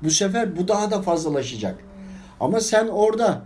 bu 0.03 0.11
sefer 0.11 0.57
bu 0.57 0.69
daha 0.69 0.91
da 0.91 1.03
fazlalaşacak. 1.03 1.79
Ama 2.41 2.61
sen 2.61 2.89
orada 2.89 3.43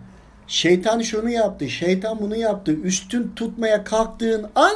şeytan 0.47 1.01
şunu 1.01 1.31
yaptı, 1.31 1.69
şeytan 1.69 2.21
bunu 2.21 2.37
yaptı, 2.37 2.73
üstün 2.73 3.33
tutmaya 3.37 3.85
kalktığın 3.85 4.47
an 4.55 4.75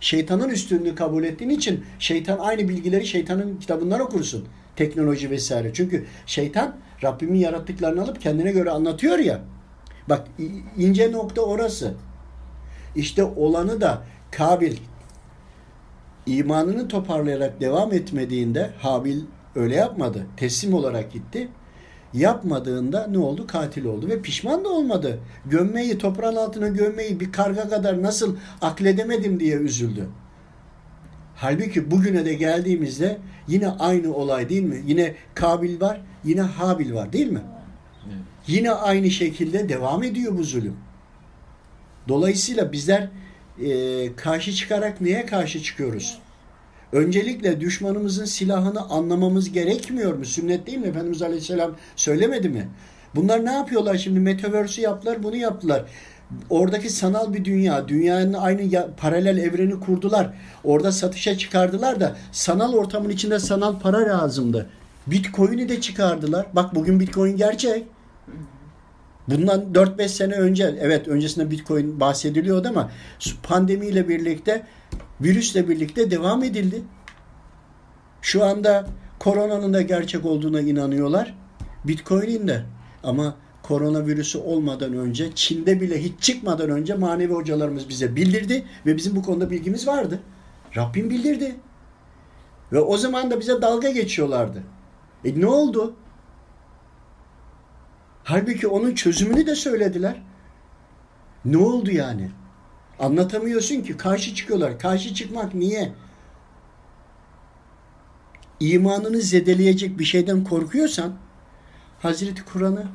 şeytanın 0.00 0.48
üstünlüğü 0.48 0.94
kabul 0.94 1.24
ettiğin 1.24 1.50
için 1.50 1.84
şeytan 1.98 2.38
aynı 2.38 2.68
bilgileri 2.68 3.06
şeytanın 3.06 3.56
kitabından 3.56 4.00
okursun. 4.00 4.48
Teknoloji 4.76 5.30
vesaire. 5.30 5.72
Çünkü 5.74 6.06
şeytan 6.26 6.76
Rabbimin 7.02 7.38
yarattıklarını 7.38 8.02
alıp 8.02 8.20
kendine 8.20 8.52
göre 8.52 8.70
anlatıyor 8.70 9.18
ya. 9.18 9.40
Bak 10.08 10.26
ince 10.76 11.12
nokta 11.12 11.42
orası. 11.42 11.94
İşte 12.96 13.24
olanı 13.24 13.80
da 13.80 14.02
Kabil 14.30 14.76
imanını 16.26 16.88
toparlayarak 16.88 17.60
devam 17.60 17.92
etmediğinde 17.92 18.70
Habil 18.78 19.20
öyle 19.54 19.74
yapmadı. 19.74 20.26
Teslim 20.36 20.74
olarak 20.74 21.12
gitti. 21.12 21.48
Yapmadığında 22.12 23.06
ne 23.06 23.18
oldu? 23.18 23.46
Katil 23.46 23.84
oldu 23.84 24.08
ve 24.08 24.22
pişman 24.22 24.64
da 24.64 24.68
olmadı. 24.68 25.18
Gömmeyi, 25.46 25.98
toprağın 25.98 26.36
altına 26.36 26.68
gömmeyi 26.68 27.20
bir 27.20 27.32
karga 27.32 27.68
kadar 27.68 28.02
nasıl 28.02 28.36
akledemedim 28.60 29.40
diye 29.40 29.56
üzüldü. 29.56 30.08
Halbuki 31.36 31.90
bugüne 31.90 32.24
de 32.24 32.34
geldiğimizde 32.34 33.18
yine 33.48 33.68
aynı 33.68 34.14
olay 34.14 34.48
değil 34.48 34.62
mi? 34.62 34.82
Yine 34.86 35.14
Kabil 35.34 35.80
var, 35.80 36.00
yine 36.24 36.40
Habil 36.40 36.94
var 36.94 37.12
değil 37.12 37.32
mi? 37.32 37.40
Yine 38.46 38.70
aynı 38.70 39.10
şekilde 39.10 39.68
devam 39.68 40.02
ediyor 40.02 40.38
bu 40.38 40.44
zulüm. 40.44 40.76
Dolayısıyla 42.08 42.72
bizler 42.72 43.08
e, 43.58 44.16
karşı 44.16 44.52
çıkarak 44.52 45.00
neye 45.00 45.26
karşı 45.26 45.62
çıkıyoruz? 45.62 46.18
Öncelikle 46.92 47.60
düşmanımızın 47.60 48.24
silahını 48.24 48.80
anlamamız 48.80 49.52
gerekmiyor 49.52 50.14
mu? 50.14 50.24
Sünnet 50.24 50.66
değil 50.66 50.78
mi? 50.78 50.86
Efendimiz 50.86 51.22
Aleyhisselam 51.22 51.76
söylemedi 51.96 52.48
mi? 52.48 52.68
Bunlar 53.14 53.44
ne 53.44 53.52
yapıyorlar 53.52 53.96
şimdi? 53.96 54.20
Metaverse'ü 54.20 54.84
yaptılar, 54.84 55.22
bunu 55.22 55.36
yaptılar. 55.36 55.84
Oradaki 56.50 56.90
sanal 56.90 57.34
bir 57.34 57.44
dünya, 57.44 57.88
dünyanın 57.88 58.32
aynı 58.32 58.62
ya, 58.62 58.88
paralel 58.96 59.38
evreni 59.38 59.80
kurdular. 59.80 60.34
Orada 60.64 60.92
satışa 60.92 61.38
çıkardılar 61.38 62.00
da 62.00 62.16
sanal 62.32 62.72
ortamın 62.72 63.10
içinde 63.10 63.38
sanal 63.38 63.80
para 63.80 64.18
lazımdı. 64.18 64.70
Bitcoin'i 65.06 65.68
de 65.68 65.80
çıkardılar. 65.80 66.46
Bak 66.52 66.74
bugün 66.74 67.00
Bitcoin 67.00 67.36
gerçek. 67.36 67.84
Bundan 69.28 69.60
4-5 69.74 70.08
sene 70.08 70.34
önce 70.34 70.78
evet 70.80 71.08
öncesinde 71.08 71.50
Bitcoin 71.50 72.00
bahsediliyordu 72.00 72.68
ama 72.68 72.90
pandemiyle 73.42 74.08
birlikte 74.08 74.66
virüsle 75.20 75.68
birlikte 75.68 76.10
devam 76.10 76.42
edildi. 76.42 76.82
Şu 78.22 78.44
anda 78.44 78.86
koronanın 79.18 79.74
da 79.74 79.82
gerçek 79.82 80.24
olduğuna 80.24 80.60
inanıyorlar. 80.60 81.34
Bitcoin'in 81.84 82.48
de 82.48 82.64
ama 83.02 83.34
koronavirüsü 83.62 84.38
olmadan 84.38 84.92
önce 84.92 85.34
Çin'de 85.34 85.80
bile 85.80 86.02
hiç 86.02 86.20
çıkmadan 86.20 86.70
önce 86.70 86.94
manevi 86.94 87.32
hocalarımız 87.32 87.88
bize 87.88 88.16
bildirdi 88.16 88.64
ve 88.86 88.96
bizim 88.96 89.16
bu 89.16 89.22
konuda 89.22 89.50
bilgimiz 89.50 89.86
vardı. 89.86 90.20
Rabbim 90.76 91.10
bildirdi. 91.10 91.56
Ve 92.72 92.80
o 92.80 92.96
zaman 92.96 93.30
da 93.30 93.40
bize 93.40 93.62
dalga 93.62 93.90
geçiyorlardı. 93.90 94.62
E 95.24 95.40
ne 95.40 95.46
oldu? 95.46 95.94
Halbuki 98.24 98.68
onun 98.68 98.94
çözümünü 98.94 99.46
de 99.46 99.54
söylediler. 99.54 100.22
Ne 101.44 101.56
oldu 101.56 101.90
yani? 101.90 102.30
Anlatamıyorsun 102.98 103.80
ki. 103.80 103.96
Karşı 103.96 104.34
çıkıyorlar. 104.34 104.78
Karşı 104.78 105.14
çıkmak 105.14 105.54
niye? 105.54 105.92
İmanını 108.60 109.20
zedeleyecek 109.20 109.98
bir 109.98 110.04
şeyden 110.04 110.44
korkuyorsan 110.44 111.12
Hazreti 112.02 112.44
Kur'an'ı 112.44 112.86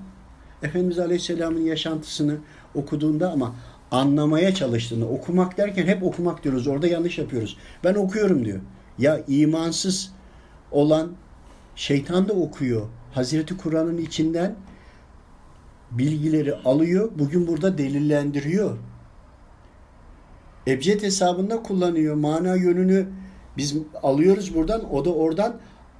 Efendimiz 0.63 0.99
Aleyhisselam'ın 0.99 1.61
yaşantısını 1.61 2.37
okuduğunda 2.75 3.31
ama 3.31 3.55
anlamaya 3.91 4.55
çalıştığını, 4.55 5.09
okumak 5.09 5.57
derken 5.57 5.85
hep 5.85 6.03
okumak 6.03 6.43
diyoruz. 6.43 6.67
Orada 6.67 6.87
yanlış 6.87 7.17
yapıyoruz. 7.17 7.57
Ben 7.83 7.93
okuyorum 7.93 8.45
diyor. 8.45 8.59
Ya 8.97 9.23
imansız 9.27 10.11
olan 10.71 11.11
şeytan 11.75 12.27
da 12.27 12.33
okuyor. 12.33 12.87
Hazreti 13.13 13.57
Kur'an'ın 13.57 13.97
içinden 13.97 14.55
bilgileri 15.91 16.55
alıyor. 16.55 17.11
Bugün 17.19 17.47
burada 17.47 17.77
delillendiriyor. 17.77 18.77
Ebced 20.67 21.01
hesabında 21.01 21.63
kullanıyor. 21.63 22.15
Mana 22.15 22.55
yönünü 22.55 23.07
biz 23.57 23.75
alıyoruz 24.03 24.55
buradan. 24.55 24.93
O 24.93 25.05
da 25.05 25.13
oradan 25.13 25.55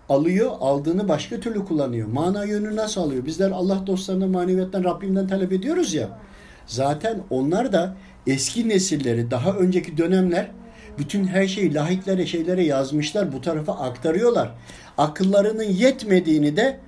alıyor. 0.10 0.52
Aldığını 0.60 1.10
başka 1.10 1.40
türlü 1.40 1.66
kullanıyor. 1.66 2.08
Mana 2.08 2.44
yönünü 2.44 2.76
nasıl 2.76 3.02
alıyor? 3.02 3.26
Bizler 3.26 3.52
Allah 3.52 3.88
dostlarına 3.88 4.28
maneviyetten 4.28 4.84
Rabbimden 4.84 5.28
talep 5.28 5.52
ediyoruz 5.52 5.94
ya. 5.94 6.20
Zaten 6.66 7.20
onlar 7.30 7.74
da 7.74 7.96
eski 8.28 8.70
nesilleri 8.70 9.32
daha 9.32 9.52
önceki 9.52 9.98
dönemler 9.98 10.52
bütün 10.98 11.28
her 11.28 11.48
şeyi 11.48 11.74
lahiklere 11.74 12.26
şeylere 12.26 12.64
yazmışlar. 12.64 13.34
Bu 13.34 13.42
tarafa 13.42 13.74
aktarıyorlar. 13.74 14.52
Akıllarının 14.98 15.64
yetmediğini 15.64 16.58
de 16.58 16.80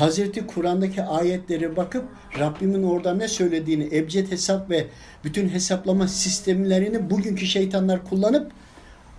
Hazreti 0.00 0.46
Kur'an'daki 0.46 1.02
ayetlere 1.02 1.76
bakıp 1.76 2.04
Rabbimin 2.38 2.82
orada 2.82 3.14
ne 3.14 3.28
söylediğini 3.28 3.88
ebced 3.92 4.30
hesap 4.32 4.70
ve 4.70 4.86
bütün 5.24 5.48
hesaplama 5.48 6.08
sistemlerini 6.08 7.10
bugünkü 7.10 7.46
şeytanlar 7.46 8.04
kullanıp 8.04 8.52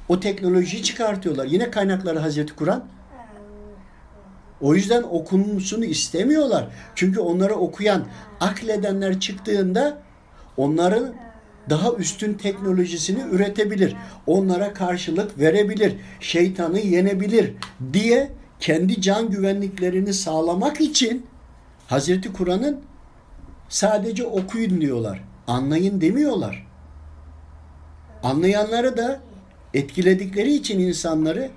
o 0.10 0.20
teknolojiyi 0.20 0.84
çıkartıyorlar. 0.84 1.46
Yine 1.46 1.72
kaynakları 1.72 2.20
Hazreti 2.20 2.56
Kur'an. 2.56 2.86
O 4.62 4.76
yüzden 4.76 5.04
okunmasını 5.04 5.86
istemiyorlar. 5.86 6.68
Çünkü 6.96 7.20
onları 7.20 7.54
okuyan, 7.54 8.06
akledenler 8.40 9.20
çıktığında 9.20 9.98
onların 10.58 11.14
daha 11.70 11.94
üstün 11.94 12.34
teknolojisini 12.34 13.22
üretebilir. 13.32 13.96
Onlara 14.28 14.74
karşılık 14.74 15.40
verebilir. 15.40 15.96
Şeytanı 16.20 16.80
yenebilir 16.80 17.54
diye 17.94 18.32
kendi 18.62 19.02
can 19.02 19.30
güvenliklerini 19.30 20.14
sağlamak 20.14 20.82
için 20.82 21.26
Hazreti 21.88 22.34
Kur'an'ın 22.34 22.80
sadece 23.70 24.26
okuyun 24.26 24.82
diyorlar. 24.82 25.24
Anlayın 25.48 26.02
demiyorlar. 26.02 26.68
Anlayanları 28.24 28.98
da 28.98 29.22
etkiledikleri 29.74 30.54
için 30.54 30.80
insanları 30.80 31.50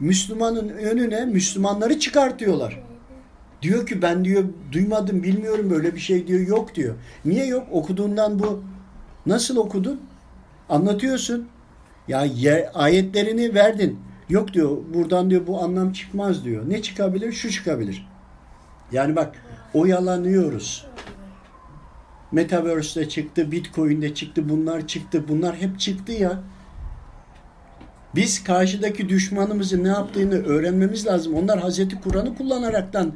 Müslümanın 0.00 0.68
önüne 0.68 1.24
Müslümanları 1.24 2.00
çıkartıyorlar. 2.00 2.82
Diyor 3.62 3.86
ki 3.86 4.02
ben 4.02 4.24
diyor 4.24 4.44
duymadım 4.72 5.22
bilmiyorum 5.22 5.70
böyle 5.70 5.94
bir 5.94 6.00
şey 6.00 6.26
diyor 6.26 6.40
yok 6.40 6.74
diyor. 6.74 6.94
Niye 7.24 7.46
yok? 7.46 7.66
Okuduğundan 7.72 8.38
bu 8.38 8.64
nasıl 9.26 9.56
okudun? 9.56 10.00
Anlatıyorsun. 10.68 11.48
Ya 12.08 12.26
ayetlerini 12.74 13.54
verdin. 13.54 13.98
Yok 14.28 14.52
diyor 14.52 14.76
buradan 14.94 15.30
diyor 15.30 15.46
bu 15.46 15.62
anlam 15.62 15.92
çıkmaz 15.92 16.44
diyor. 16.44 16.62
Ne 16.68 16.82
çıkabilir? 16.82 17.32
Şu 17.32 17.50
çıkabilir. 17.50 18.06
Yani 18.92 19.16
bak 19.16 19.34
oyalanıyoruz. 19.74 20.86
Metaverse'de 22.32 23.08
çıktı, 23.08 23.52
Bitcoin'de 23.52 24.14
çıktı, 24.14 24.48
bunlar 24.48 24.86
çıktı. 24.86 25.24
Bunlar 25.28 25.56
hep 25.56 25.80
çıktı 25.80 26.12
ya. 26.12 26.40
Biz 28.14 28.44
karşıdaki 28.44 29.08
düşmanımızın 29.08 29.84
ne 29.84 29.88
yaptığını 29.88 30.34
öğrenmemiz 30.34 31.06
lazım. 31.06 31.34
Onlar 31.34 31.58
Hazreti 31.58 32.00
Kur'an'ı 32.00 32.36
kullanaraktan 32.36 33.12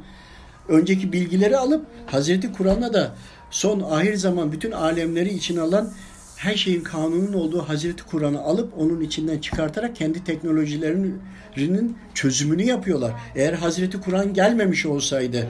önceki 0.67 1.13
bilgileri 1.13 1.57
alıp 1.57 1.85
Hazreti 2.05 2.51
Kur'an'a 2.51 2.93
da 2.93 3.15
son 3.51 3.79
ahir 3.79 4.15
zaman 4.15 4.51
bütün 4.51 4.71
alemleri 4.71 5.33
içine 5.33 5.61
alan 5.61 5.91
her 6.39 6.55
şeyin 6.55 6.81
kanunun 6.81 7.33
olduğu 7.33 7.61
Hazreti 7.61 8.03
Kur'an'ı 8.03 8.41
alıp 8.41 8.73
onun 8.77 9.01
içinden 9.01 9.39
çıkartarak 9.39 9.95
kendi 9.95 10.23
teknolojilerinin 10.23 11.97
çözümünü 12.13 12.63
yapıyorlar. 12.63 13.13
Eğer 13.35 13.53
Hazreti 13.53 14.01
Kur'an 14.01 14.33
gelmemiş 14.33 14.85
olsaydı 14.85 15.47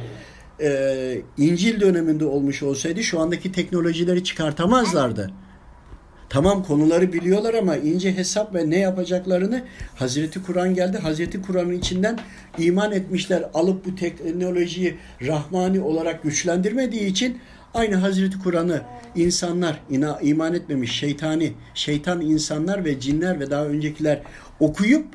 e, 0.61 1.21
İncil 1.37 1.81
döneminde 1.81 2.25
olmuş 2.25 2.63
olsaydı 2.63 3.03
şu 3.03 3.19
andaki 3.19 3.51
teknolojileri 3.51 4.23
çıkartamazlardı. 4.23 5.31
Tamam 6.29 6.63
konuları 6.63 7.13
biliyorlar 7.13 7.53
ama 7.53 7.75
ince 7.75 8.17
hesap 8.17 8.55
ve 8.55 8.69
ne 8.69 8.79
yapacaklarını 8.79 9.63
Hazreti 9.95 10.43
Kur'an 10.43 10.73
geldi. 10.73 10.97
Hazreti 10.97 11.41
Kur'an'ın 11.41 11.71
içinden 11.71 12.19
iman 12.57 12.91
etmişler. 12.91 13.43
Alıp 13.53 13.85
bu 13.85 13.95
teknolojiyi 13.95 14.97
rahmani 15.21 15.81
olarak 15.81 16.23
güçlendirmediği 16.23 17.05
için 17.05 17.39
aynı 17.73 17.95
Hazreti 17.95 18.39
Kur'an'ı 18.39 18.81
insanlar 19.15 19.79
ina, 19.89 20.19
iman 20.21 20.53
etmemiş 20.53 20.99
şeytani, 20.99 21.53
şeytan 21.73 22.21
insanlar 22.21 22.85
ve 22.85 22.99
cinler 22.99 23.39
ve 23.39 23.51
daha 23.51 23.65
öncekiler 23.65 24.21
okuyup 24.59 25.05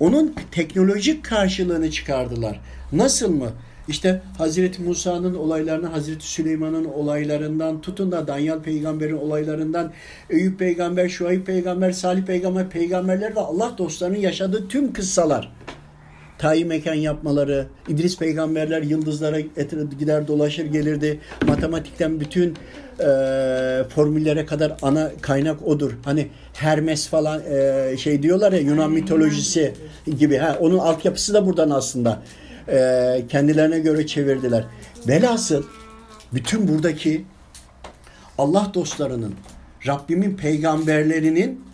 onun 0.00 0.34
teknolojik 0.50 1.24
karşılığını 1.24 1.90
çıkardılar. 1.90 2.60
Nasıl 2.92 3.30
mı? 3.30 3.50
İşte 3.88 4.22
Hazreti 4.38 4.82
Musa'nın 4.82 5.34
olaylarını, 5.34 5.86
Hazreti 5.86 6.26
Süleyman'ın 6.26 6.84
olaylarından, 6.84 7.80
tutun 7.80 8.12
da 8.12 8.26
Danyal 8.26 8.62
peygamberin 8.62 9.16
olaylarından, 9.16 9.92
Eyüp 10.30 10.58
peygamber, 10.58 11.08
Şuayb 11.08 11.46
peygamber, 11.46 11.92
Salih 11.92 12.22
peygamber, 12.22 12.70
peygamberler 12.70 13.36
ve 13.36 13.40
Allah 13.40 13.74
dostlarının 13.78 14.18
yaşadığı 14.18 14.68
tüm 14.68 14.92
kıssalar. 14.92 15.52
Tayi 16.44 16.64
mekan 16.64 16.94
yapmaları, 16.94 17.66
İdris 17.88 18.18
peygamberler 18.18 18.82
yıldızlara 18.82 19.40
gider 19.98 20.28
dolaşır 20.28 20.64
gelirdi. 20.64 21.20
Matematikten 21.46 22.20
bütün 22.20 22.56
e, 23.00 23.06
formüllere 23.94 24.46
kadar 24.46 24.76
ana 24.82 25.12
kaynak 25.20 25.62
odur. 25.62 25.92
Hani 26.04 26.28
Hermes 26.52 27.08
falan 27.08 27.42
e, 27.50 27.96
şey 27.96 28.22
diyorlar 28.22 28.52
ya 28.52 28.58
Yunan 28.58 28.90
mitolojisi 28.90 29.74
gibi. 30.18 30.36
Ha, 30.36 30.56
onun 30.60 30.78
altyapısı 30.78 31.34
da 31.34 31.46
buradan 31.46 31.70
aslında 31.70 32.22
e, 32.68 33.24
kendilerine 33.28 33.78
göre 33.78 34.06
çevirdiler. 34.06 34.64
Velhasıl 35.08 35.62
bütün 36.32 36.68
buradaki 36.68 37.24
Allah 38.38 38.70
dostlarının, 38.74 39.34
Rabbimin 39.86 40.36
peygamberlerinin 40.36 41.64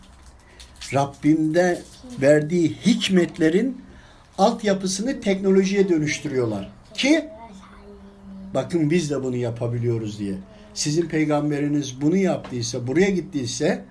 Rabbimde 0.95 1.83
verdiği 2.21 2.77
hikmetlerin 2.87 3.90
altyapısını 4.41 5.21
teknolojiye 5.21 5.89
dönüştürüyorlar. 5.89 6.71
Ki 6.95 7.29
bakın 8.55 8.91
biz 8.91 9.11
de 9.11 9.23
bunu 9.23 9.37
yapabiliyoruz 9.37 10.19
diye. 10.19 10.35
Sizin 10.75 11.09
peygamberiniz 11.09 12.01
bunu 12.01 12.17
yaptıysa, 12.17 12.87
buraya 12.87 13.11
gittiyse, 13.11 13.85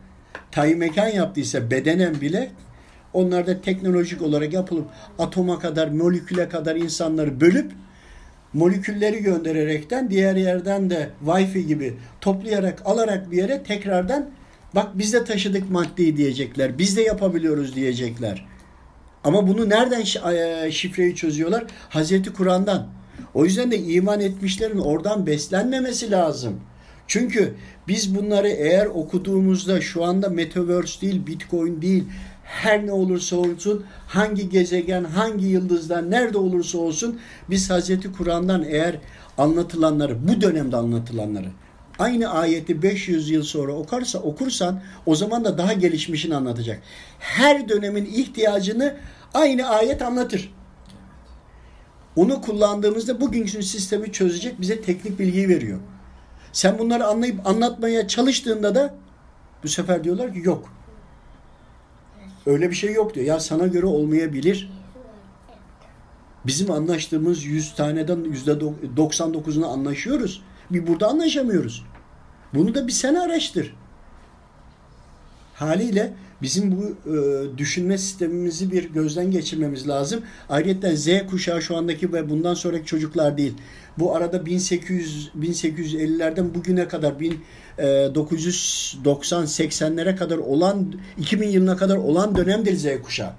tayi 0.51 0.75
mekan 0.75 1.07
yaptıysa 1.07 1.71
bedenen 1.71 2.21
bile 2.21 2.51
onlar 3.13 3.47
da 3.47 3.61
teknolojik 3.61 4.21
olarak 4.21 4.53
yapılıp 4.53 4.85
atoma 5.19 5.59
kadar, 5.59 5.87
moleküle 5.87 6.49
kadar 6.49 6.75
insanları 6.75 7.41
bölüp 7.41 7.71
molekülleri 8.53 9.23
göndererekten 9.23 10.09
diğer 10.09 10.35
yerden 10.35 10.89
de 10.89 11.09
Wi-Fi 11.25 11.59
gibi 11.59 11.93
toplayarak 12.21 12.81
alarak 12.85 13.31
bir 13.31 13.37
yere 13.37 13.63
tekrardan 13.63 14.29
bak 14.75 14.87
biz 14.93 15.13
de 15.13 15.23
taşıdık 15.23 15.71
maddeyi 15.71 16.17
diyecekler. 16.17 16.77
Biz 16.77 16.97
de 16.97 17.01
yapabiliyoruz 17.01 17.75
diyecekler. 17.75 18.45
Ama 19.23 19.47
bunu 19.47 19.69
nereden 19.69 20.03
e, 20.31 20.71
şifreyi 20.71 21.15
çözüyorlar? 21.15 21.65
Hazreti 21.89 22.33
Kur'an'dan. 22.33 22.87
O 23.33 23.45
yüzden 23.45 23.71
de 23.71 23.79
iman 23.79 24.19
etmişlerin 24.19 24.79
oradan 24.79 25.25
beslenmemesi 25.25 26.11
lazım. 26.11 26.59
Çünkü 27.07 27.53
biz 27.87 28.15
bunları 28.15 28.47
eğer 28.47 28.85
okuduğumuzda 28.85 29.81
şu 29.81 30.03
anda 30.03 30.29
Metaverse 30.29 31.01
değil, 31.01 31.27
Bitcoin 31.27 31.81
değil, 31.81 32.03
her 32.43 32.85
ne 32.85 32.91
olursa 32.91 33.35
olsun, 33.35 33.85
hangi 34.07 34.49
gezegen, 34.49 35.03
hangi 35.03 35.45
yıldızdan, 35.45 36.11
nerede 36.11 36.37
olursa 36.37 36.77
olsun 36.77 37.19
biz 37.49 37.69
Hazreti 37.69 38.11
Kur'an'dan 38.11 38.65
eğer 38.69 38.95
anlatılanları, 39.37 40.27
bu 40.27 40.41
dönemde 40.41 40.77
anlatılanları 40.77 41.47
aynı 41.99 42.31
ayeti 42.31 42.81
500 42.81 43.29
yıl 43.29 43.43
sonra 43.43 43.73
okarsa 43.73 44.19
okursan 44.19 44.81
o 45.05 45.15
zaman 45.15 45.45
da 45.45 45.57
daha 45.57 45.73
gelişmişini 45.73 46.35
anlatacak. 46.35 46.81
Her 47.19 47.69
dönemin 47.69 48.05
ihtiyacını 48.05 48.97
aynı 49.33 49.69
ayet 49.69 50.01
anlatır. 50.01 50.53
Onu 52.15 52.41
kullandığımızda 52.41 53.21
bugünkü 53.21 53.63
sistemi 53.63 54.11
çözecek 54.11 54.61
bize 54.61 54.81
teknik 54.81 55.19
bilgiyi 55.19 55.49
veriyor. 55.49 55.79
Sen 56.51 56.79
bunları 56.79 57.05
anlayıp 57.05 57.47
anlatmaya 57.47 58.07
çalıştığında 58.07 58.75
da 58.75 58.95
bu 59.63 59.67
sefer 59.67 60.03
diyorlar 60.03 60.33
ki 60.33 60.41
yok. 60.43 60.73
Öyle 62.45 62.69
bir 62.69 62.75
şey 62.75 62.93
yok 62.93 63.15
diyor. 63.15 63.25
Ya 63.25 63.39
sana 63.39 63.67
göre 63.67 63.85
olmayabilir. 63.85 64.71
Bizim 66.45 66.71
anlaştığımız 66.71 67.43
100 67.43 67.75
taneden 67.75 68.17
%99'unu 68.17 69.65
anlaşıyoruz. 69.65 70.41
Bir 70.71 70.87
burada 70.87 71.07
anlaşamıyoruz. 71.07 71.85
Bunu 72.53 72.75
da 72.75 72.87
bir 72.87 72.91
sen 72.91 73.15
araştır. 73.15 73.75
Haliyle 75.53 76.13
bizim 76.41 76.71
bu 76.71 77.09
e, 77.09 77.13
düşünme 77.57 77.97
sistemimizi 77.97 78.71
bir 78.71 78.93
gözden 78.93 79.31
geçirmemiz 79.31 79.87
lazım. 79.87 80.23
Ayrıca 80.49 80.95
Z 80.95 81.07
kuşağı 81.29 81.61
şu 81.61 81.77
andaki 81.77 82.13
ve 82.13 82.29
bundan 82.29 82.53
sonraki 82.53 82.85
çocuklar 82.85 83.37
değil. 83.37 83.53
Bu 83.97 84.15
arada 84.15 84.45
1800 84.45 85.31
1850'lerden 85.39 86.55
bugüne 86.55 86.87
kadar 86.87 87.19
1990 87.19 89.43
80'lere 89.43 90.15
kadar 90.15 90.37
olan 90.37 90.93
2000 91.17 91.49
yılına 91.49 91.77
kadar 91.77 91.97
olan 91.97 92.35
dönemdir 92.35 92.75
Z 92.75 92.87
kuşağı. 93.03 93.33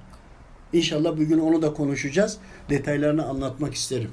İnşallah 0.72 1.12
bugün 1.12 1.38
onu 1.38 1.62
da 1.62 1.72
konuşacağız. 1.72 2.38
Detaylarını 2.70 3.26
anlatmak 3.26 3.74
isterim. 3.74 4.10